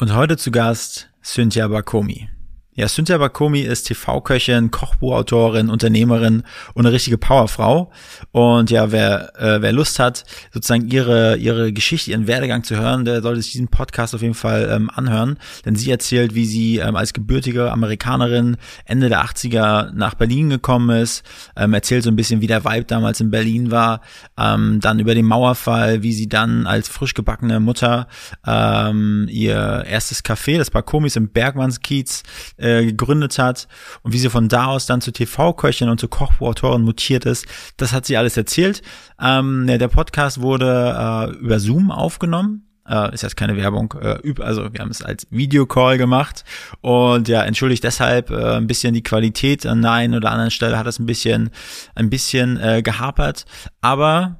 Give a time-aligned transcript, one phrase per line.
[0.00, 2.28] Und heute zu Gast Cynthia Bakomi.
[2.76, 6.42] Ja, Cynthia Bakomi ist TV-Köchin, Kochbuchautorin, Unternehmerin
[6.74, 7.92] und eine richtige Powerfrau.
[8.32, 13.04] Und ja, wer, äh, wer Lust hat, sozusagen ihre, ihre Geschichte, ihren Werdegang zu hören,
[13.04, 15.38] der sollte sich diesen Podcast auf jeden Fall ähm, anhören.
[15.64, 18.56] Denn sie erzählt, wie sie ähm, als gebürtige Amerikanerin
[18.86, 21.22] Ende der 80er nach Berlin gekommen ist,
[21.54, 24.00] ähm, erzählt so ein bisschen, wie der Vibe damals in Berlin war,
[24.36, 28.08] ähm, dann über den Mauerfall, wie sie dann als frisch gebackene Mutter
[28.44, 32.24] ähm, ihr erstes Café, das Bakomis im Bergmannskiez,
[32.64, 33.68] äh, gegründet hat
[34.02, 37.46] und wie sie von da aus dann zu TV-Köchin und zu Kochbuchautorin mutiert ist.
[37.76, 38.82] Das hat sie alles erzählt.
[39.20, 42.62] Ähm, ja, der Podcast wurde äh, über Zoom aufgenommen.
[42.88, 46.44] Äh, ist jetzt keine Werbung, äh, also wir haben es als Videocall gemacht
[46.82, 50.76] und ja, entschuldigt deshalb äh, ein bisschen die Qualität an der einen oder anderen Stelle
[50.76, 51.48] hat es ein bisschen,
[51.94, 53.46] ein bisschen äh, gehapert,
[53.80, 54.36] aber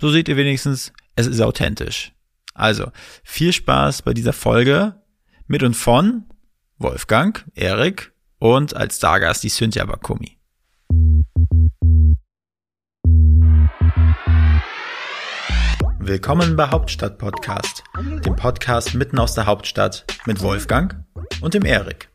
[0.00, 2.12] so seht ihr wenigstens, es ist authentisch.
[2.54, 2.90] Also,
[3.24, 4.94] viel Spaß bei dieser Folge
[5.46, 6.24] mit und von
[6.78, 10.38] Wolfgang, Erik und als Stargast die Cynthia Bakumi.
[16.00, 21.04] Willkommen bei Hauptstadt Podcast, dem Podcast mitten aus der Hauptstadt mit Wolfgang
[21.40, 22.10] und dem Erik.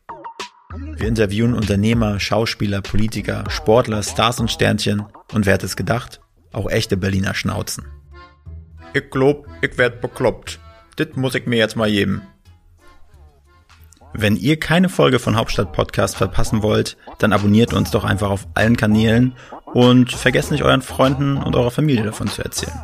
[0.96, 6.20] Wir interviewen Unternehmer, Schauspieler, Politiker, Sportler, Stars und Sternchen und wer hätte es gedacht?
[6.52, 7.86] Auch echte Berliner Schnauzen.
[8.92, 10.60] Ich glaub, ich werd bekloppt.
[10.98, 12.22] Dit muss ich mir jetzt mal geben.
[14.20, 18.48] Wenn ihr keine Folge von Hauptstadt Podcast verpassen wollt, dann abonniert uns doch einfach auf
[18.54, 19.34] allen Kanälen
[19.66, 22.76] und vergesst nicht euren Freunden und eurer Familie davon zu erzählen.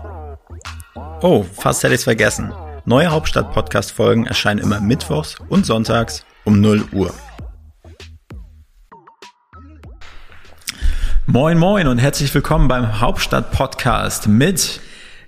[1.22, 2.52] Oh, fast hätte ich's vergessen.
[2.84, 7.12] Neue Hauptstadt Podcast Folgen erscheinen immer mittwochs und sonntags um 0 Uhr.
[11.26, 14.78] Moin moin und herzlich willkommen beim Hauptstadt Podcast mit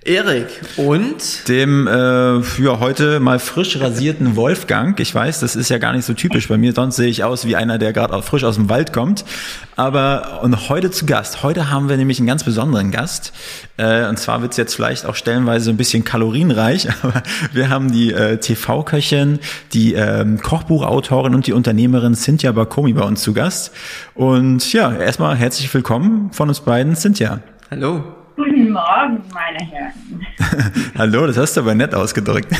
[0.07, 4.97] Erik und dem äh, ja heute mal frisch rasierten Wolfgang.
[5.01, 6.71] Ich weiß, das ist ja gar nicht so typisch bei mir.
[6.71, 9.25] Sonst sehe ich aus wie einer, der gerade frisch aus dem Wald kommt.
[9.75, 11.43] Aber und heute zu Gast.
[11.43, 13.33] Heute haben wir nämlich einen ganz besonderen Gast.
[13.75, 16.87] Äh, und zwar wird es jetzt vielleicht auch stellenweise ein bisschen kalorienreich.
[17.03, 19.39] Aber wir haben die äh, TV-Köchin,
[19.73, 23.73] die ähm, Kochbuchautorin und die Unternehmerin Cynthia Bakomi bei uns zu Gast.
[24.15, 27.41] Und ja, erstmal herzlich willkommen von uns beiden, Cynthia.
[27.69, 28.16] Hallo.
[28.37, 30.27] Guten Morgen, meine Herren.
[30.95, 32.53] Hallo, das hast du aber nett ausgedrückt.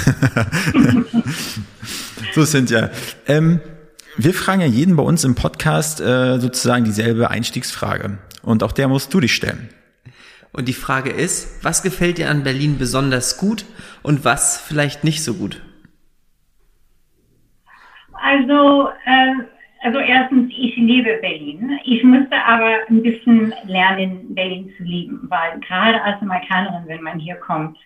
[2.34, 2.90] so sind ja.
[3.28, 3.62] Ähm,
[4.18, 8.18] wir fragen ja jeden bei uns im Podcast äh, sozusagen dieselbe Einstiegsfrage.
[8.42, 9.70] Und auch der musst du dich stellen.
[10.52, 13.64] Und die Frage ist, was gefällt dir an Berlin besonders gut
[14.02, 15.62] und was vielleicht nicht so gut?
[18.14, 19.44] Also, äh,
[19.82, 21.80] also erstens, ich liebe Berlin.
[21.84, 27.20] Ich musste aber ein bisschen lernen, Berlin zu lieben, weil gerade als Amerikanerin, wenn man
[27.20, 27.78] hier kommt,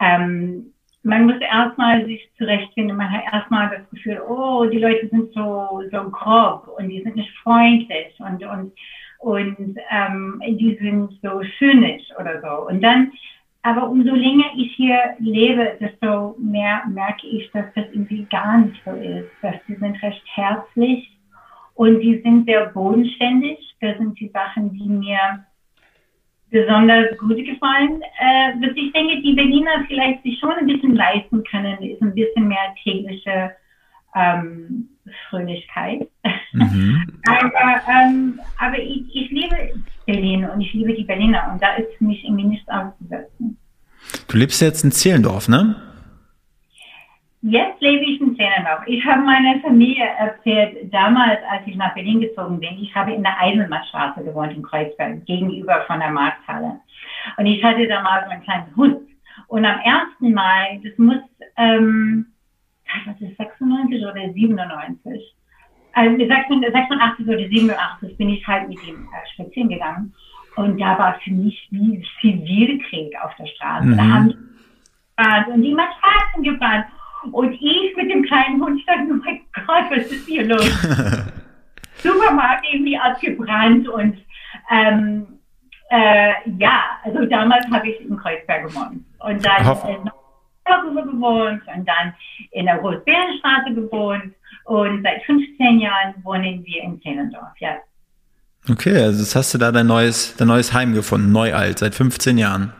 [0.00, 0.72] ähm,
[1.02, 2.96] man muss erstmal sich zurechtfinden.
[2.96, 7.16] Man hat erstmal das Gefühl, oh, die Leute sind so, so grob und die sind
[7.16, 8.72] nicht freundlich und, und,
[9.20, 12.68] und ähm, die sind so schönisch oder so.
[12.68, 13.12] Und dann,
[13.62, 18.80] aber umso länger ich hier lebe, desto mehr merke ich, dass das irgendwie gar nicht
[18.84, 19.30] so ist.
[19.42, 21.17] Dass sie sind recht herzlich
[21.78, 23.56] und die sind sehr bodenständig.
[23.80, 25.46] Das sind die Sachen, die mir
[26.50, 28.02] besonders gut gefallen.
[28.18, 32.14] Äh, was ich denke, die Berliner vielleicht sich schon ein bisschen leisten können, ist ein
[32.16, 33.52] bisschen mehr tägliche
[34.16, 34.88] ähm,
[35.28, 36.08] Fröhlichkeit.
[36.52, 37.06] Mhm.
[37.28, 39.56] aber ähm, aber ich, ich liebe
[40.04, 43.56] Berlin und ich liebe die Berliner und da ist für mich irgendwie nichts auszusetzen.
[44.26, 45.76] Du lebst jetzt in Zehlendorf, ne?
[47.40, 48.82] Jetzt lebe ich in Zehlendorf.
[48.86, 53.22] Ich habe meiner Familie erzählt, damals, als ich nach Berlin gezogen bin, ich habe in
[53.22, 56.80] der Eisenbahnstraße gewohnt in Kreuzberg, gegenüber von der Markthalle.
[57.36, 58.98] Und ich hatte damals meinen kleinen Hund.
[59.46, 60.34] Und am 1.
[60.34, 61.22] Mai, das muss,
[61.56, 62.26] ähm,
[63.06, 65.34] was ist 96 oder 97?
[65.92, 70.12] Also 86 oder 87 bin ich halt mit ihm äh, spazieren gegangen.
[70.56, 73.86] Und da war für mich wie Zivilkrieg auf der Straße.
[73.86, 73.96] Mhm.
[73.96, 74.48] Da haben die
[75.52, 76.86] und die Matratzen gebrannt.
[77.32, 80.64] Und ich mit dem kleinen Hund stand, oh mein Gott, was ist hier los?
[82.02, 84.18] Supermarkt irgendwie abgebrannt und
[84.70, 85.26] ähm,
[85.90, 90.10] äh, ja, also damals habe ich in Kreuzberg gewohnt und dann in
[90.64, 92.14] Darüber gewohnt und dann
[92.52, 97.78] in der Rotbeerenstraße gewohnt und seit 15 Jahren wohnen wir in Zehlendorf, ja.
[98.70, 101.94] Okay, also das hast du da dein neues, dein neues Heim gefunden, neu alt, seit
[101.94, 102.72] 15 Jahren.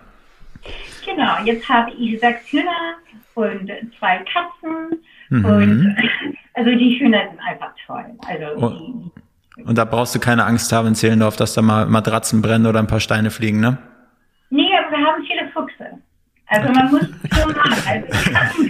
[1.07, 2.97] Genau, jetzt habe ich sechs Hühner,
[3.39, 5.01] und zwei Katzen.
[5.31, 5.45] Mhm.
[5.45, 5.97] Und
[6.55, 8.05] also die Hühner sind einfach toll.
[8.27, 9.13] Also und,
[9.65, 12.79] und da brauchst du keine Angst haben in Zehlendorf, dass da mal Matratzen brennen oder
[12.79, 13.79] ein paar Steine fliegen, ne?
[14.51, 15.99] Nee, aber wir haben viele Füchse.
[16.47, 17.03] Also man muss
[17.33, 18.05] schon machen.
[18.35, 18.69] Also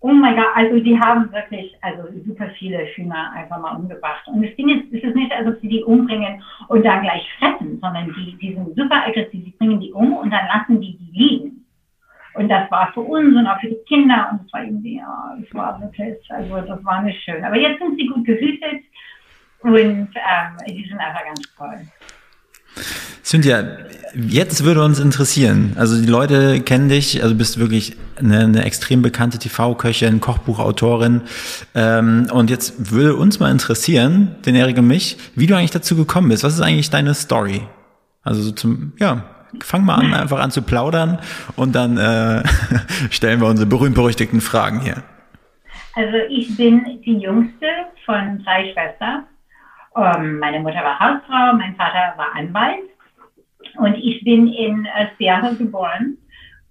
[0.00, 4.22] Oh mein Gott, also die haben wirklich also super viele Hühner einfach mal umgebracht.
[4.28, 7.28] Und das Ding ist, es ist nicht, als ob sie die umbringen und dann gleich
[7.38, 10.96] fressen, sondern die, die sind super aggressiv, sie bringen die um und dann lassen die
[10.96, 11.57] die liegen.
[12.38, 15.36] Und das war für uns und auch für die Kinder und es war irgendwie, ja,
[15.42, 17.44] es war wirklich, also das war nicht schön.
[17.44, 18.84] Aber jetzt sind sie gut gehütet
[19.62, 20.08] und ähm,
[20.68, 21.80] die sind einfach ganz toll.
[23.24, 23.78] Cynthia,
[24.14, 29.02] jetzt würde uns interessieren, also die Leute kennen dich, also bist wirklich eine, eine extrem
[29.02, 31.22] bekannte TV-Köchin, Kochbuchautorin
[31.74, 35.96] ähm, und jetzt würde uns mal interessieren, den Erik und mich, wie du eigentlich dazu
[35.96, 36.44] gekommen bist.
[36.44, 37.62] Was ist eigentlich deine Story?
[38.22, 39.24] Also so zum, ja,
[39.60, 41.18] fang mal an, einfach an zu plaudern
[41.56, 42.42] und dann äh,
[43.10, 45.02] stellen wir unsere berühmt-berüchtigten Fragen hier.
[45.94, 47.66] Also ich bin die jüngste
[48.04, 49.24] von drei Schwestern.
[49.96, 52.88] Ähm, meine Mutter war Hausfrau, mein Vater war Anwalt
[53.76, 56.18] und ich bin in äh, Seattle geboren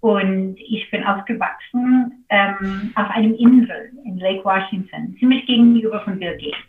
[0.00, 6.36] und ich bin aufgewachsen ähm, auf einem Insel in Lake Washington, ziemlich gegenüber von Bill
[6.38, 6.68] Gates.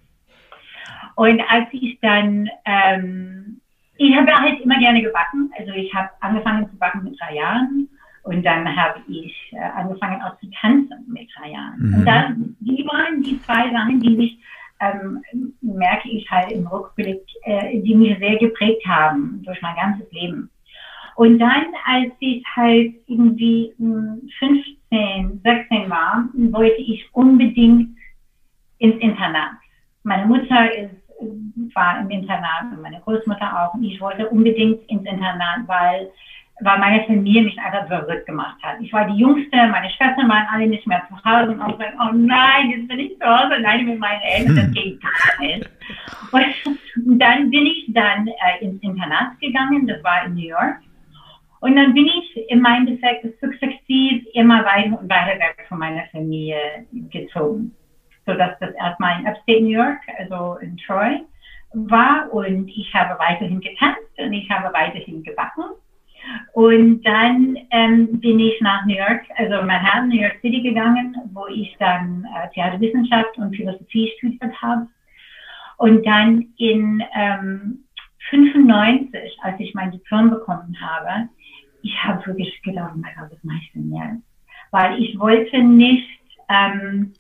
[1.16, 3.59] Und als ich dann, ähm,
[4.00, 7.90] ich habe halt immer gerne gebacken, also ich habe angefangen zu backen mit drei Jahren
[8.24, 11.80] und dann habe ich äh, angefangen auch zu tanzen mit drei Jahren.
[11.80, 11.94] Mhm.
[11.94, 14.40] Und dann, die waren die zwei Sachen, die mich
[14.80, 15.22] ähm,
[15.62, 20.50] merke ich halt im Rückblick, äh, die mich sehr geprägt haben durch mein ganzes Leben.
[21.16, 23.74] Und dann, als ich halt irgendwie
[24.40, 27.90] 15, 16 war, wollte ich unbedingt
[28.78, 29.52] ins Internat.
[30.04, 30.96] Meine Mutter ist,
[31.74, 33.74] war im Internat und meine Großmutter auch.
[33.74, 36.10] Und ich wollte unbedingt ins Internat, weil
[36.62, 38.82] weil meine Familie mich einfach verrückt gemacht hat.
[38.82, 41.86] Ich war die Jüngste, meine Schwestern waren alle nicht mehr zu Hause und auch so,
[42.02, 45.70] oh nein, jetzt bin ich zu Hause alleine mit meinen Eltern, das geht gar nicht.
[47.06, 50.80] Und dann bin ich dann äh, ins Internat gegangen, das war in New York.
[51.62, 56.06] Und dann bin ich in meinem Defekt sukzessiv immer weiter und weiter weg von meiner
[56.12, 56.58] Familie
[56.92, 57.76] gezogen.
[58.30, 61.22] So dass das erstmal in Upstate New York, also in Troy,
[61.74, 65.64] war und ich habe weiterhin getanzt und ich habe weiterhin gebacken.
[66.54, 71.48] Und dann ähm, bin ich nach New York, also Manhattan, New York City gegangen, wo
[71.48, 74.88] ich dann äh, Theaterwissenschaft und Philosophie studiert habe.
[75.78, 77.86] Und dann in ähm,
[78.30, 81.30] 95, als ich mein Diplom bekommen habe,
[81.82, 84.24] ich habe wirklich gedacht, oh mein Gott, was mache ich denn jetzt?
[84.70, 86.08] Weil ich wollte nicht
[86.48, 87.14] ähm,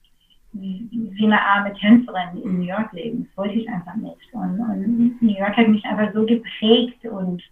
[0.54, 3.26] wie eine arme Tänzerin in New York leben.
[3.26, 4.34] Das wollte ich einfach nicht.
[4.34, 7.44] Und, und New York hat mich einfach so geprägt und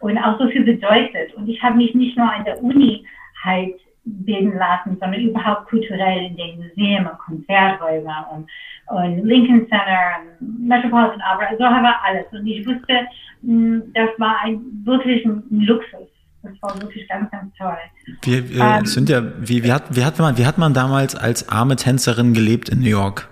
[0.00, 1.34] und auch so viel bedeutet.
[1.34, 3.04] Und ich habe mich nicht nur an der Uni
[3.42, 3.74] halt
[4.04, 8.50] bilden lassen, sondern überhaupt kulturell in den Museen und Konzerthäusern und,
[8.86, 12.26] und Lincoln Center und Metropolitan Opera, so war alles.
[12.32, 13.08] Und ich wusste,
[13.42, 16.08] hm, das war ein, wirklich ein Luxus.
[16.46, 17.76] Das war wirklich ganz, ganz toll.
[18.22, 21.16] Wir, äh, ähm, sind ja, wie, wie, hat, wie, hat man, wie hat man damals
[21.16, 23.28] als arme Tänzerin gelebt in New York?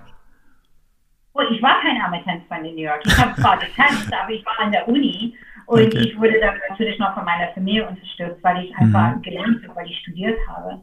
[1.34, 3.02] Oh, ich war keine arme Tänzerin in New York.
[3.04, 5.98] Ich habe zwar getanzt, aber ich war an der Uni und okay.
[5.98, 9.22] ich wurde dann natürlich noch von meiner Familie unterstützt, weil ich einfach mhm.
[9.22, 10.82] gelernt habe, weil ich studiert habe.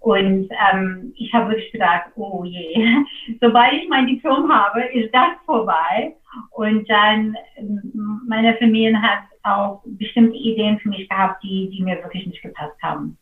[0.00, 2.96] Und ähm, ich habe wirklich gedacht, oh je,
[3.40, 6.14] sobald ich mein Diplom habe, ist das vorbei.
[6.52, 9.24] Und dann, ähm, meine Familie hat
[9.56, 13.16] auch bestimmte Ideen für mich gehabt, die, die mir wirklich nicht gepasst haben,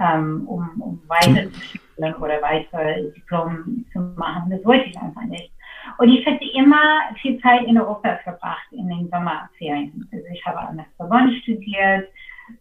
[0.00, 4.50] ähm, um, um weiter zu studieren oder weiter Diplom zu machen.
[4.50, 5.52] Das wollte ich einfach nicht.
[5.98, 10.08] Und ich hatte immer viel Zeit in Europa verbracht, in den Sommerferien.
[10.12, 12.08] Also ich habe an der Sorbonne studiert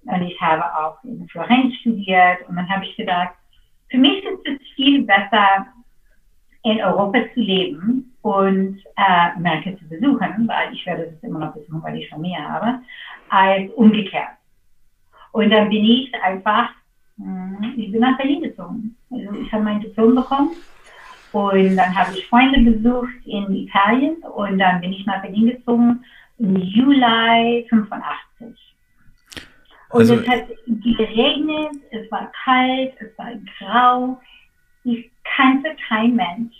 [0.06, 2.48] und ich habe auch in Florenz studiert.
[2.48, 3.34] Und dann habe ich gedacht,
[3.90, 5.68] für mich ist es viel besser,
[6.72, 11.54] in Europa zu leben und äh, Amerika zu besuchen, weil ich werde das immer noch
[11.54, 12.80] besuchen, weil ich Familie habe,
[13.30, 14.30] als umgekehrt.
[15.32, 16.70] Und dann bin ich einfach,
[17.18, 18.96] hm, ich bin nach Berlin gezogen.
[19.12, 20.52] Also ich habe mein Diplom bekommen
[21.32, 26.04] und dann habe ich Freunde besucht in Italien und dann bin ich nach Berlin gezogen
[26.40, 28.68] im Juli 85.
[29.90, 34.20] Und also, es hat geregnet, es war kalt, es war grau.
[34.88, 36.56] Ich kannte kein Mensch.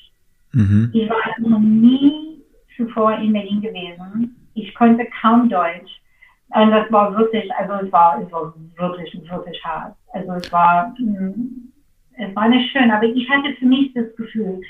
[0.52, 0.92] Mhm.
[0.94, 2.42] Ich war noch nie
[2.76, 4.36] zuvor in Berlin gewesen.
[4.54, 6.02] Ich konnte kaum Deutsch.
[6.50, 9.96] Und das war wirklich, also es war, es war wirklich, wirklich hart.
[10.14, 11.72] Also es war, hm,
[12.18, 14.62] es war nicht schön, aber ich hatte für mich das Gefühl,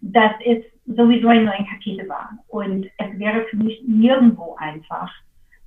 [0.00, 2.30] dass es sowieso ein neues Kapitel war.
[2.48, 5.10] Und es wäre für mich nirgendwo einfach,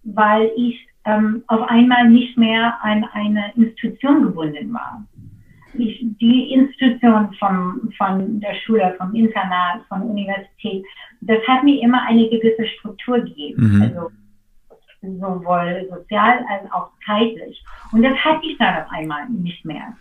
[0.04, 5.06] weil ich ähm, auf einmal nicht mehr an eine Institution gebunden war.
[5.78, 10.84] Die Institution vom, von der Schule, vom Internat, von der Universität,
[11.22, 13.76] das hat mir immer eine gewisse Struktur gegeben.
[13.76, 13.82] Mhm.
[13.82, 14.12] Also
[15.02, 17.64] sowohl sozial als auch zeitlich.
[17.92, 19.94] Und das hatte ich dann auf einmal nicht mehr.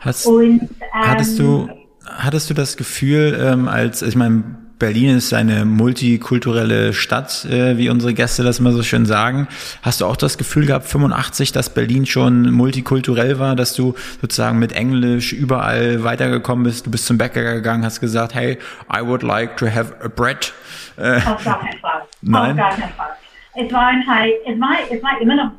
[0.00, 1.68] Hast, und, ähm, hattest du,
[2.04, 7.88] hattest du das Gefühl, ähm, als, ich meine, Berlin ist eine multikulturelle Stadt, äh, wie
[7.88, 9.46] unsere Gäste das immer so schön sagen.
[9.80, 14.58] Hast du auch das Gefühl gehabt, 85, dass Berlin schon multikulturell war, dass du sozusagen
[14.58, 16.84] mit Englisch überall weitergekommen bist?
[16.84, 18.58] Du bist zum Bäcker gegangen, hast gesagt, hey,
[18.92, 20.52] I would like to have a bread.
[20.96, 22.02] Äh, Auf gar keinen Fall.
[22.20, 22.50] Nein.
[22.50, 23.10] Auf gar keinen Fall.
[23.54, 25.52] Es war halt, es war, es war immer noch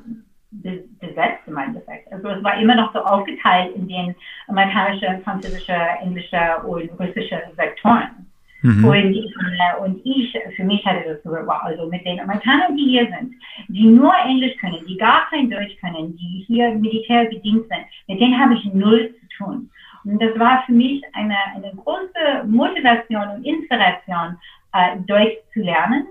[0.99, 2.11] besetzt im Endeffekt.
[2.11, 4.15] Also es war immer noch so aufgeteilt in den
[4.49, 8.22] amerikanischen, französischen, englischen und russischen Sektoren.
[8.63, 8.85] Mhm.
[8.85, 13.07] Und, äh, und ich, für mich hatte das so, also mit den Amerikanern, die hier
[13.07, 13.35] sind,
[13.67, 18.39] die nur Englisch können, die gar kein Deutsch können, die hier militärbedient sind, mit denen
[18.39, 19.69] habe ich null zu tun.
[20.05, 24.37] Und das war für mich eine, eine große Motivation und Inspiration,
[24.73, 26.07] äh, Deutsch zu lernen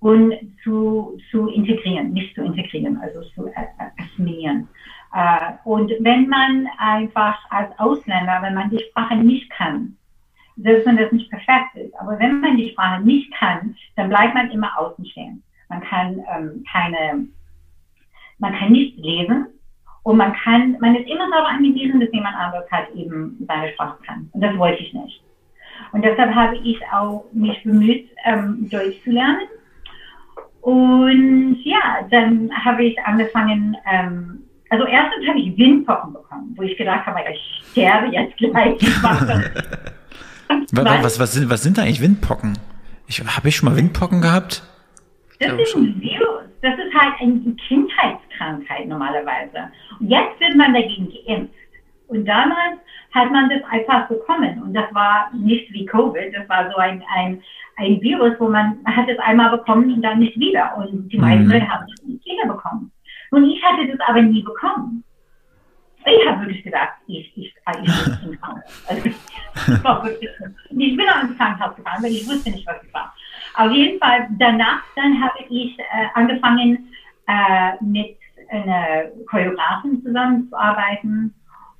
[0.00, 0.32] und
[0.64, 3.50] zu, zu integrieren, nicht zu integrieren, also zu
[3.98, 4.66] assimilieren.
[5.14, 9.98] Äh, und wenn man einfach als Ausländer, wenn man die Sprache nicht kann,
[10.56, 11.94] selbst wenn das nicht perfekt ist.
[11.98, 15.42] Aber wenn man die Sprache nicht kann, dann bleibt man immer außen stehen.
[15.68, 17.26] Man kann ähm, keine,
[18.38, 19.46] man kann nicht lesen
[20.02, 23.98] und man kann, man ist immer darauf angewiesen, dass jemand anderes halt eben seine Sprache
[24.06, 24.28] kann.
[24.32, 25.22] Und das wollte ich nicht.
[25.92, 29.48] Und deshalb habe ich auch mich bemüht, ähm, Deutsch zu lernen.
[30.60, 36.76] Und ja, dann habe ich angefangen, ähm, also erstens habe ich Windpocken bekommen, wo ich
[36.76, 38.78] gedacht habe, ich sterbe jetzt gleich.
[40.72, 42.58] Was, was, was, sind, was sind eigentlich Windpocken?
[43.06, 44.62] Ich, Habe ich schon mal Windpocken gehabt?
[45.38, 46.44] Das ist ein Virus.
[46.62, 49.70] Das ist halt eine Kindheitskrankheit normalerweise.
[49.98, 51.54] Und jetzt wird man dagegen geimpft.
[52.06, 52.78] Und damals
[53.12, 54.62] hat man das einfach bekommen.
[54.62, 56.34] Und das war nicht wie Covid.
[56.34, 57.42] Das war so ein, ein,
[57.76, 60.76] ein Virus, wo man hat es einmal bekommen und dann nicht wieder.
[60.76, 61.68] Und die meisten mhm.
[61.68, 62.92] haben es nicht wieder bekommen.
[63.30, 65.04] Und ich hatte das aber nie bekommen.
[66.04, 67.51] Ich habe wirklich gedacht, ich, ich,
[67.82, 67.90] ich.
[68.88, 70.28] Also, ich,
[70.70, 73.14] ich bin auch ins Krankenhaus gefahren, weil ich wusste nicht, was es war.
[73.56, 75.82] Auf jeden Fall, danach dann habe ich äh,
[76.14, 76.88] angefangen,
[77.26, 78.16] äh, mit
[78.50, 81.34] einer Choreografin zusammenzuarbeiten.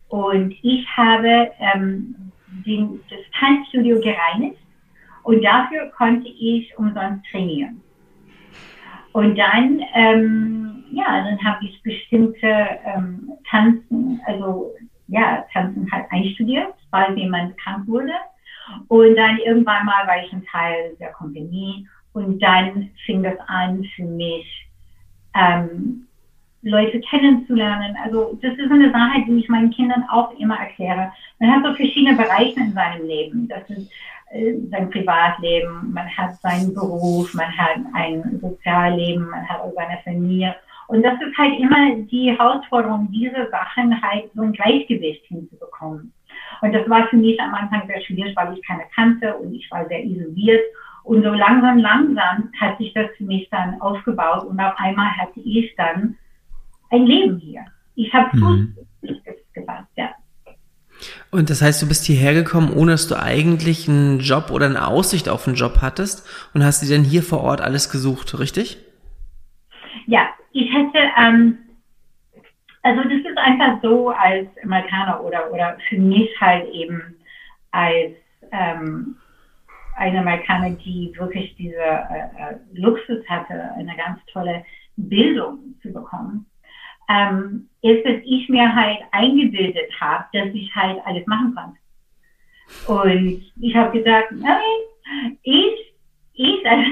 [0.09, 2.15] Und ich habe ähm,
[2.67, 4.59] den, das Tanzstudio gereinigt
[5.23, 7.81] und dafür konnte ich umsonst trainieren.
[9.13, 12.47] Und dann ähm, ja, dann habe ich bestimmte
[12.85, 14.73] ähm, Tanzen, also
[15.09, 18.13] ja, Tanzen halt einstudiert, weil jemand krank wurde.
[18.89, 23.85] Und dann irgendwann mal war ich ein Teil der Kompanie und dann fing das an
[23.97, 24.47] für mich,
[25.35, 26.07] ähm,
[26.63, 27.97] Leute kennenzulernen.
[28.05, 31.13] Also das ist eine Sache, die ich meinen Kindern auch immer erkläre.
[31.41, 33.49] Man hat so verschiedene Bereiche in seinem Leben.
[33.49, 33.91] Das ist
[34.31, 39.99] äh, sein Privatleben, man hat seinen Beruf, man hat ein Sozialleben, man hat auch seine
[40.05, 40.55] Familie.
[40.89, 46.13] Und das ist halt immer die Herausforderung, diese Sachen halt so ein Gleichgewicht hinzubekommen.
[46.61, 49.71] Und das war für mich am Anfang sehr schwierig, weil ich keine kannte und ich
[49.71, 50.63] war sehr isoliert.
[51.05, 55.41] Und so langsam, langsam hat sich das für mich dann aufgebaut und auf einmal hatte
[55.41, 56.17] ich dann
[56.91, 57.65] ein Leben hier.
[57.97, 58.77] Ich habe mhm.
[59.01, 59.17] Fuß
[59.53, 60.11] gefasst, ja.
[61.31, 64.87] Und das heißt, du bist hierher gekommen, ohne dass du eigentlich einen Job oder eine
[64.87, 68.79] Aussicht auf einen Job hattest und hast dir dann hier vor Ort alles gesucht, richtig?
[70.07, 71.59] Ja, ich hätte, ähm,
[72.83, 77.17] also das ist einfach so als Amerikaner oder, oder für mich halt eben
[77.71, 78.13] als
[78.51, 79.17] ähm,
[79.97, 84.65] eine Amerikaner, die wirklich diese äh, äh, Luxus hatte, eine ganz tolle
[84.97, 86.47] Bildung zu bekommen,
[87.09, 91.77] ähm, ist, dass ich mir halt eingebildet habe, dass ich halt alles machen kann.
[92.87, 94.61] Und ich habe gesagt, nein,
[95.43, 95.92] ich
[96.35, 96.91] ich, also,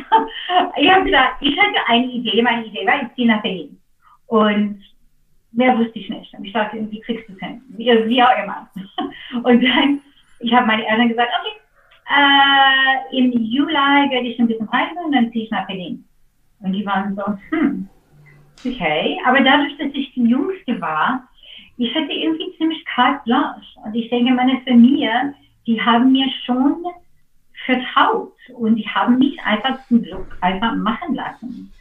[0.77, 3.79] ich habe gesagt, ich hatte eine Idee, meine Idee war, ich ziehe nach Berlin.
[4.27, 4.81] Und
[5.53, 6.33] mehr wusste ich nicht.
[6.35, 7.63] Und ich dachte, wie kriegst du es hin?
[7.71, 8.69] Wie, auch immer.
[9.43, 10.01] Und dann,
[10.41, 11.61] ich habe meine Eltern gesagt, okay,
[12.11, 16.05] äh, im Juli werde ich ein bisschen reisen und dann ziehe ich nach Berlin.
[16.59, 17.89] Und die waren so, hm,
[18.67, 19.19] okay.
[19.25, 21.29] Aber dadurch, dass ich die Jüngste war,
[21.77, 23.81] ich hatte irgendwie ziemlich carte blanche.
[23.85, 25.35] Und ich denke, meine Familie,
[25.67, 26.85] die haben mir schon
[27.65, 31.73] vertraut und die haben mich einfach zum Glück einfach machen lassen.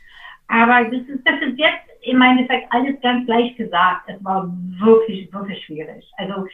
[0.48, 4.08] Aber das ist, das ist jetzt im Endeffekt alles ganz leicht gesagt.
[4.08, 6.12] Es war wirklich, wirklich schwierig.
[6.18, 6.48] Also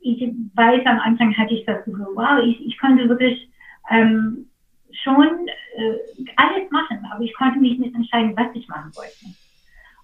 [0.00, 0.20] ich
[0.54, 3.48] weiß, am Anfang hatte ich das Gefühl, wow, ich, ich konnte wirklich
[3.90, 4.48] ähm,
[5.02, 9.26] schon äh, alles machen, aber ich konnte mich nicht entscheiden, was ich machen wollte.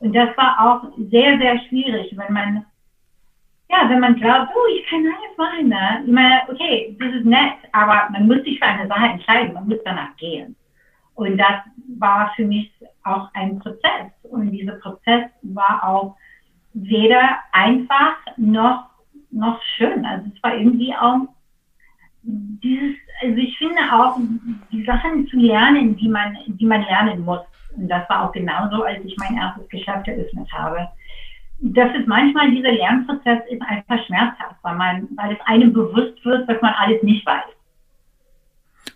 [0.00, 2.64] Und das war auch sehr, sehr schwierig, wenn man
[3.70, 6.02] ja, wenn man glaubt, oh, ich kann alles machen, ne?
[6.06, 9.68] Ich meine, okay, das ist nett, aber man muss sich für eine Sache entscheiden, man
[9.68, 10.56] muss danach gehen.
[11.14, 11.62] Und das
[11.98, 12.72] war für mich
[13.04, 14.12] auch ein Prozess.
[14.22, 16.16] Und dieser Prozess war auch
[16.74, 18.88] weder einfach noch,
[19.30, 20.04] noch schön.
[20.06, 21.26] Also es war irgendwie auch
[22.22, 24.18] dieses, also ich finde auch,
[24.70, 27.40] die Sachen zu lernen, die man, die man lernen muss.
[27.76, 30.88] Und das war auch genauso, als ich mein erstes Geschäft eröffnet habe.
[31.60, 36.48] Das ist manchmal, dieser Lernprozess ist einfach schmerzhaft, weil man, weil es einem bewusst wird,
[36.48, 37.44] dass man alles nicht weiß.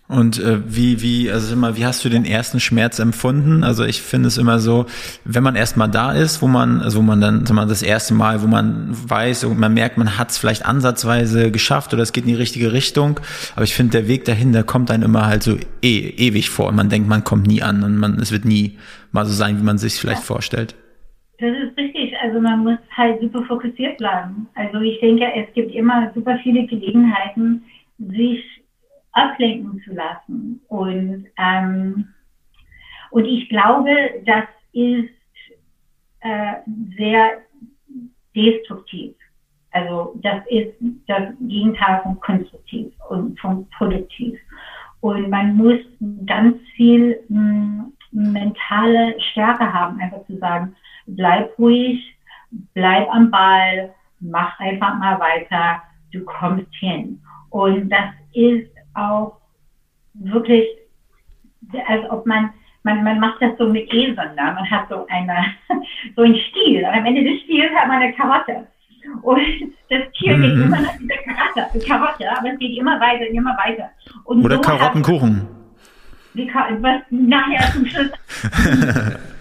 [0.09, 3.65] Und äh, wie, wie, also immer, wie hast du den ersten Schmerz empfunden?
[3.65, 4.85] Also ich finde es immer so,
[5.25, 8.13] wenn man erstmal da ist, wo man, also wo man dann, sag mal, das erste
[8.13, 12.13] Mal, wo man weiß und man merkt, man hat es vielleicht ansatzweise geschafft oder es
[12.13, 13.21] geht in die richtige Richtung.
[13.57, 16.69] Aber ich finde, der Weg dahin, der kommt einem immer halt so e ewig vor
[16.69, 18.79] und man denkt, man kommt nie an und man, es wird nie
[19.13, 20.27] mal so sein, wie man sich vielleicht ja.
[20.27, 20.75] vorstellt.
[21.39, 21.92] Das ist richtig.
[22.23, 24.49] Also man muss halt super fokussiert bleiben.
[24.55, 27.65] Also ich denke, es gibt immer super viele Gelegenheiten,
[27.99, 28.45] sich
[29.11, 30.61] ablenken zu lassen.
[30.69, 32.09] Und, ähm,
[33.11, 33.91] und ich glaube,
[34.25, 35.11] das ist
[36.21, 36.53] äh,
[36.97, 37.39] sehr
[38.37, 39.17] destruktiv.
[39.73, 40.75] Also das ist
[41.09, 44.39] das Gegenteil von konstruktiv und von produktiv.
[45.01, 45.81] Und man muss
[46.25, 50.77] ganz viel mh, hm, mentale Stärke haben, einfach zu sagen,
[51.17, 52.17] bleib ruhig,
[52.75, 57.21] bleib am Ball, mach einfach mal weiter, du kommst hin.
[57.51, 59.39] Und das ist auch
[60.15, 60.67] wirklich,
[61.87, 62.51] als ob man,
[62.83, 64.53] man, man macht das so mit Eseln, ne?
[64.55, 65.55] man hat so eine,
[66.17, 68.67] so einen Stiel und am Ende des Stiels hat man eine Karotte.
[69.23, 69.41] Und
[69.91, 70.43] das Tier mhm.
[70.43, 73.91] geht immer nach dieser Karotte, Karotte, aber es geht immer weiter, immer weiter.
[74.25, 75.49] Und Oder so Karottenkuchen.
[76.35, 78.11] Die, was nachher zum Schluss.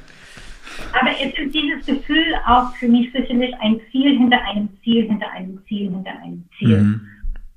[0.94, 5.30] aber es ist dieses Gefühl auch für mich sicherlich ein Ziel hinter einem Ziel, hinter
[5.32, 7.02] einem Ziel, hinter einem Ziel mhm.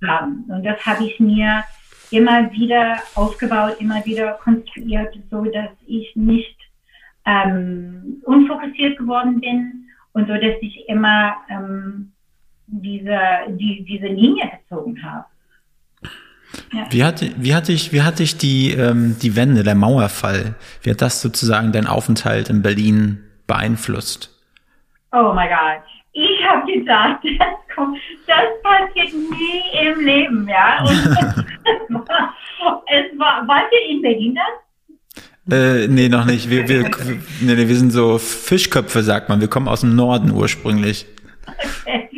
[0.07, 0.45] haben.
[0.49, 1.64] Und das habe ich mir
[2.11, 6.57] immer wieder aufgebaut, immer wieder konstruiert, so dass ich nicht
[7.26, 12.12] ähm, unfokussiert geworden bin und so dass ich immer ähm,
[12.67, 15.25] diese, die, diese Linie gezogen habe.
[16.73, 16.87] Ja.
[16.91, 20.91] Wie hat, wie hatte ich, wie hatte ich die, ähm, die Wende, der Mauerfall, wie
[20.91, 24.30] hat das sozusagen dein Aufenthalt in Berlin beeinflusst?
[25.13, 25.83] Oh mein Gott.
[26.13, 30.83] Ich habe gedacht, das, kommt, das passiert nie im Leben, ja.
[30.83, 30.89] Und
[32.87, 34.65] es war, wart ihr in Berlin dann?
[35.50, 36.49] Äh, nee, noch nicht.
[36.49, 39.41] Wir, wir, nee, nee, wir sind so Fischköpfe, sagt man.
[39.41, 41.07] Wir kommen aus dem Norden ursprünglich.
[41.47, 42.09] Okay.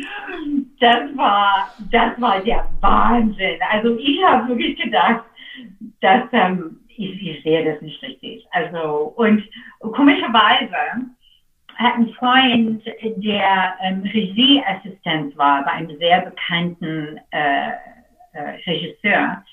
[0.79, 3.59] Das war, das war der Wahnsinn.
[3.71, 5.23] Also ich habe wirklich gedacht,
[6.01, 8.45] dass ähm, ich, ich sehe das nicht richtig.
[8.51, 9.43] Also und
[9.81, 10.75] komischerweise
[11.77, 17.69] ein Freund, der ähm, Regieassistent war bei einem sehr bekannten äh,
[18.33, 19.43] äh, Regisseur.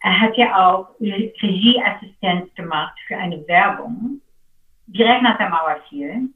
[0.00, 4.20] Er hat ja auch Regieassistenz gemacht für eine Werbung,
[4.86, 6.28] direkt nach der Mauer fiel.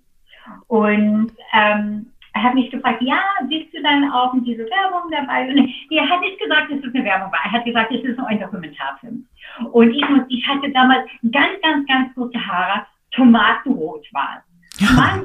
[0.69, 5.49] Und ähm, er hat mich gefragt, ja, bist du dann auch in dieser Werbung dabei?
[5.49, 7.41] Und er hat nicht gesagt, dass es eine Werbung war.
[7.45, 9.27] Er hat gesagt, es ist ein Dokumentarfilm.
[9.73, 14.43] Und ich, muss, ich hatte damals ganz, ganz, ganz kurze Haare, tomatenrot war
[14.81, 15.25] Mann,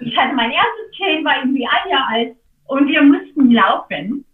[0.00, 4.24] ich hatte mein erstes Kind, war irgendwie ein Jahr alt und wir mussten laufen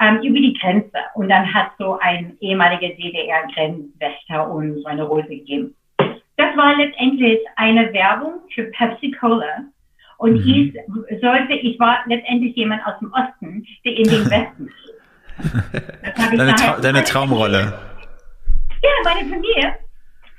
[0.00, 0.98] ähm, über die Grenze.
[1.14, 5.74] Und dann hat so ein ehemaliger DDR-Grenzwächter uns eine Rose gegeben.
[6.36, 9.64] Das war letztendlich eine Werbung für Pepsi Cola.
[10.18, 10.74] Und mhm.
[11.08, 14.70] ich sollte, ich war letztendlich jemand aus dem Osten, der in den Westen
[16.36, 17.78] deine, Tra deine Traumrolle.
[18.82, 19.74] Ja, meine Familie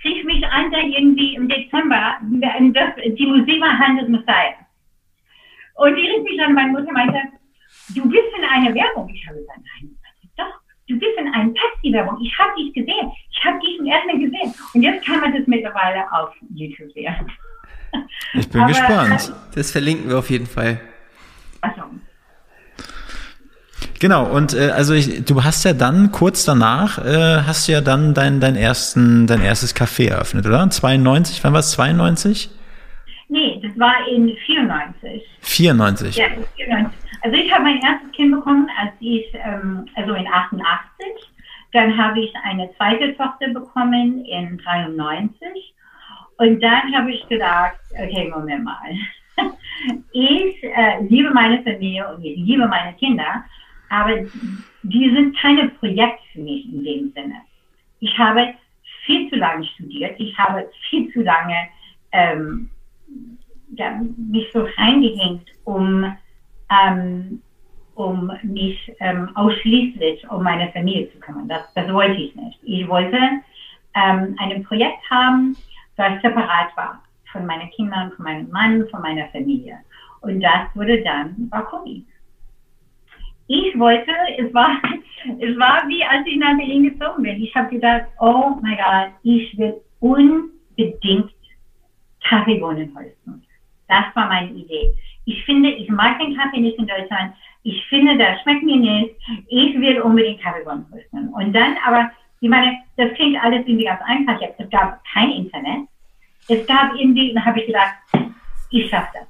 [0.04, 4.56] rief mich an, da irgendwie im Dezember, das, die Musik war Hand des Messiah.
[5.76, 7.20] Und die rief mich an, meine Mutter meinte,
[7.96, 9.10] du bist in einer Werbung.
[9.10, 9.96] Ich habe gesagt, nein,
[10.38, 12.20] doch, du bist in einer Taxi-Werbung.
[12.22, 13.12] Ich habe dich gesehen.
[13.32, 14.54] Ich habe dich im ersten gesehen.
[14.74, 17.16] Und jetzt kann man das mittlerweile auf YouTube sehen.
[18.34, 19.34] Ich bin Aber, gespannt.
[19.56, 20.80] Das verlinken wir auf jeden Fall.
[21.62, 21.84] Achso.
[24.00, 27.82] Genau, und äh, also ich, du hast ja dann kurz danach, äh, hast du ja
[27.82, 30.70] dann dein, dein, ersten, dein erstes Café eröffnet, oder?
[30.70, 31.72] 92, wann war es?
[31.72, 32.50] 92?
[33.30, 35.24] Nee, das war in 94.
[35.42, 36.16] 94?
[36.16, 37.00] Ja, 94.
[37.22, 40.62] Also ich habe mein erstes Kind bekommen, als ich, ähm, also in 88.
[41.74, 45.74] Dann habe ich eine zweite Tochter bekommen in 93.
[46.38, 48.92] Und dann habe ich gedacht, okay, Moment mal.
[50.12, 53.46] Ich äh, liebe meine Familie und ich liebe meine Kinder,
[53.90, 54.26] aber
[54.84, 57.42] die sind keine Projekte für mich in dem Sinne.
[58.00, 58.54] Ich habe
[59.06, 61.56] viel zu lange studiert, ich habe viel zu lange
[62.12, 62.70] ähm,
[63.76, 66.16] ja, mich so reingehängt, um,
[66.70, 67.42] ähm,
[67.96, 71.48] um mich ähm, ausschließlich um meine Familie zu kümmern.
[71.48, 72.60] Das, das wollte ich nicht.
[72.64, 73.18] Ich wollte
[73.96, 75.58] ähm, ein Projekt haben,
[75.96, 79.80] das separat war von meinen Kindern, von meinem Mann, von meiner Familie.
[80.22, 82.06] Und das wurde dann Bakumi
[83.48, 84.82] ich wollte, es war,
[85.40, 87.42] es war wie, als ich nach Berlin gezogen bin.
[87.42, 91.32] Ich habe gedacht, oh mein Gott, ich will unbedingt
[92.24, 93.44] Kaffeebohnen holzen.
[93.88, 94.94] Das war meine Idee.
[95.26, 97.34] Ich finde, ich mag den Kaffee nicht in Deutschland.
[97.64, 99.16] Ich finde, das schmeckt mir nicht.
[99.48, 101.30] Ich will unbedingt Kaffeebohnen holzen.
[101.30, 104.40] Und dann aber, ich meine, das klingt alles irgendwie ganz einfach.
[104.58, 105.88] Es gab kein Internet.
[106.50, 107.96] Es gab irgendwie, dann habe ich gedacht,
[108.72, 109.28] ich schaffe das.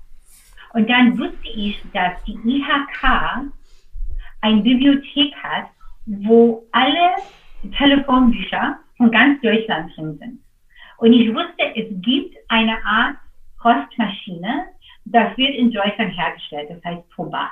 [0.74, 3.52] Und dann wusste ich, dass die IHK
[4.42, 5.68] eine Bibliothek hat,
[6.06, 7.16] wo alle
[7.78, 10.40] Telefonbücher von ganz Deutschland drin sind.
[10.98, 13.18] Und ich wusste, es gibt eine Art
[13.62, 14.66] Postmaschine,
[15.06, 17.50] das wird in Deutschland hergestellt, das heißt Probat.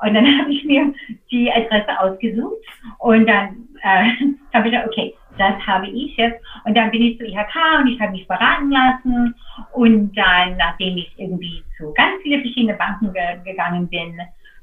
[0.00, 0.92] Und dann habe ich mir
[1.30, 2.56] die Adresse ausgesucht
[2.98, 4.10] und dann äh,
[4.54, 6.44] habe ich gesagt, okay, das habe ich jetzt.
[6.64, 9.34] Und dann bin ich zu IHK und ich habe mich beraten lassen.
[9.72, 14.20] Und dann, nachdem ich irgendwie zu ganz viele verschiedene Banken ge gegangen bin,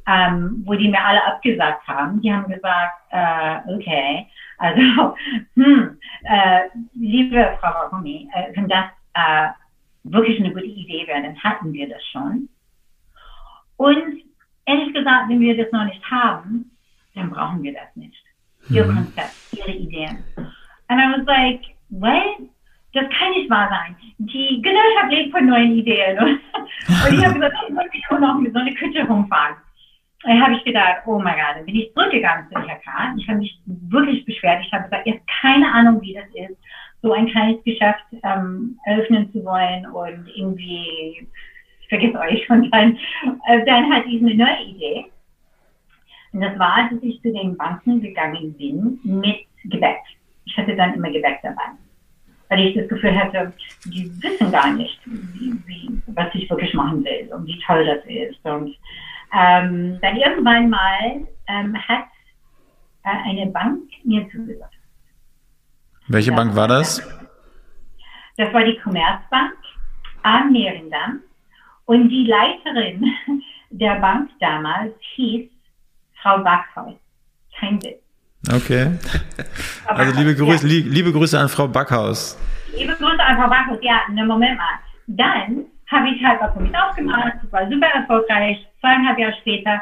[0.07, 5.15] ähm, wo die mir alle abgesagt haben, die haben gesagt, äh, okay, also,
[5.55, 6.61] hm, äh,
[6.93, 9.49] liebe Frau Rogumi, äh, wenn das äh,
[10.03, 12.49] wirklich eine gute Idee wäre, dann hatten wir das schon.
[13.77, 14.21] Und
[14.65, 16.71] ehrlich gesagt, wenn wir das noch nicht haben,
[17.15, 18.23] dann brauchen wir das nicht.
[18.69, 18.95] Ihr mhm.
[18.95, 20.23] Konzept, Ihre Ideen.
[20.87, 22.49] And I was like, what?
[22.93, 23.95] Das kann nicht wahr sein.
[24.17, 26.17] Die Gesellschaft lebt von neuen Ideen.
[26.17, 26.39] Und
[26.87, 29.57] ich habe gesagt, ich möchte auch noch mit so eine Küche rumfahren.
[30.25, 33.17] Dann habe ich gedacht, oh mein Gott, dann bin ich zurückgegangen zu IHK.
[33.17, 34.63] Ich habe mich wirklich beschwert.
[34.65, 36.57] Ich habe gesagt, ihr habt keine Ahnung, wie das ist,
[37.03, 41.27] so ein kleines Geschäft ähm, eröffnen zu wollen und irgendwie,
[41.79, 42.97] ich vergesse euch, und dann,
[43.47, 45.05] äh, dann hatte ich eine neue Idee.
[46.33, 50.01] Und das war, dass ich zu den Banken gegangen bin mit Gebäck.
[50.45, 51.77] Ich hatte dann immer Gebäck dabei.
[52.49, 53.53] Weil ich das Gefühl hatte,
[53.85, 58.03] die wissen gar nicht, wie, wie, was ich wirklich machen will und wie toll das
[58.05, 58.43] ist.
[58.43, 58.75] Und
[59.33, 62.07] ähm, dann irgendwann mal ähm, hat
[63.03, 64.73] äh, eine Bank mir zugesagt.
[66.07, 67.01] Welche das Bank war das?
[68.37, 69.55] Das war die Commerzbank
[70.23, 71.21] am Meerendam.
[71.85, 73.05] Und die Leiterin
[73.69, 75.49] der Bank damals hieß
[76.21, 76.95] Frau Backhaus.
[77.59, 78.01] Kein Witz.
[78.53, 78.97] Okay.
[79.87, 80.83] Also liebe Grüße, ja.
[80.85, 82.37] liebe Grüße an Frau Backhaus.
[82.75, 83.77] Liebe Grüße an Frau Backhaus.
[83.81, 84.79] Ja, ne, Moment mal.
[85.07, 88.57] Dann habe ich halt was mit aufgemacht, war super erfolgreich.
[88.79, 89.81] Zweieinhalb Jahre später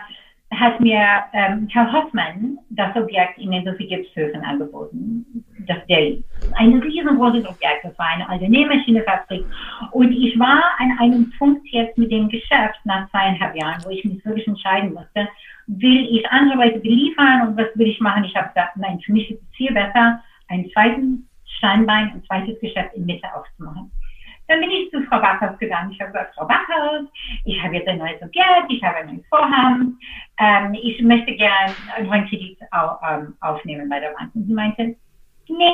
[0.60, 5.26] hat mir ähm, Herr Hoffmann das Objekt in den Sophie Gipshöfen angeboten.
[5.68, 6.18] Das der
[6.56, 9.46] ein riesengroßes Objekt, das war eine alte Nähmaschinefabrik.
[9.92, 14.04] Und ich war an einem Punkt jetzt mit dem Geschäft nach zweieinhalb Jahren, wo ich
[14.04, 15.28] mich wirklich entscheiden musste,
[15.68, 18.26] will ich andere Leute beliefern und was will ich machen?
[18.26, 22.60] Ich habe gesagt, nein, für mich ist es viel besser, einen zweiten Steinbein, ein zweites
[22.60, 23.92] Geschäft in Mitte aufzumachen.
[24.54, 25.92] Dann bin ich zu Frau Backhaus gegangen.
[25.92, 27.08] Ich habe gesagt, Frau Backhaus,
[27.44, 30.00] ich habe jetzt ein neues Objekt, ich habe ein neues Vorhaben.
[30.38, 34.30] Ähm, ich möchte gerne einen neuen Kredit au, ähm, aufnehmen bei der Bank.
[34.36, 34.96] Und sie meinte,
[35.50, 35.74] nee,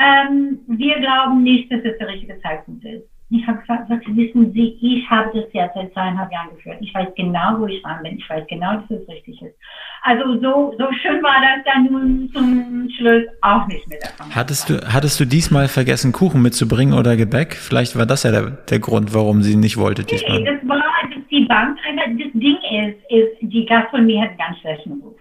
[0.00, 3.08] ähm, wir glauben nicht, dass es der richtige Zeitpunkt ist.
[3.30, 6.78] Ich habe gesagt, wissen Sie, ich habe das ja seit zweieinhalb Jahren geführt.
[6.80, 8.16] Ich weiß genau, wo ich dran bin.
[8.16, 9.54] Ich weiß genau, dass es richtig ist.
[10.02, 14.34] Also so, so schön war das dann nun zum Schluss auch nicht mehr davon.
[14.34, 17.54] Hattest du, hattest du diesmal vergessen, Kuchen mitzubringen oder Gebäck?
[17.54, 20.40] Vielleicht war das ja der, der Grund, warum sie nicht wollte diesmal.
[20.40, 20.82] Nee, das war,
[21.30, 25.20] die Bank einfach, das Ding ist, ist, die Gastronomie hat einen ganz schlechten Ruf.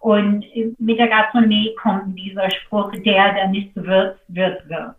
[0.00, 0.44] Und
[0.78, 4.94] mit der Gastronomie kommt dieser Spruch, der, der nicht wird, wird, wird.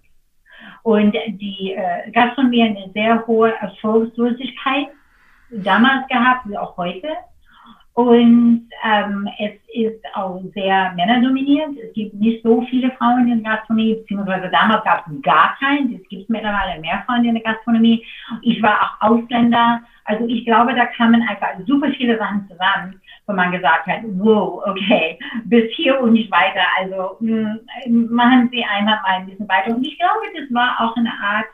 [0.84, 4.88] Und die äh, Gastronomie eine sehr hohe Erfolgslosigkeit
[5.52, 7.08] damals gehabt, wie auch heute.
[7.93, 11.71] Und ähm, es ist auch sehr männerdominiert.
[11.84, 15.95] Es gibt nicht so viele Frauen in der Gastronomie, beziehungsweise damals gab es gar keinen.
[15.95, 18.06] Es gibt mittlerweile mehr Frauen in der Gastronomie.
[18.41, 19.82] Ich war auch Ausländer.
[20.06, 24.63] Also ich glaube, da kamen einfach super viele Sachen zusammen, wo man gesagt hat, wow,
[24.65, 26.62] okay, bis hier und nicht weiter.
[26.80, 29.75] Also mh, hm, machen Sie einmal mal ein bisschen weiter.
[29.75, 31.47] Und ich glaube, das war auch eine Art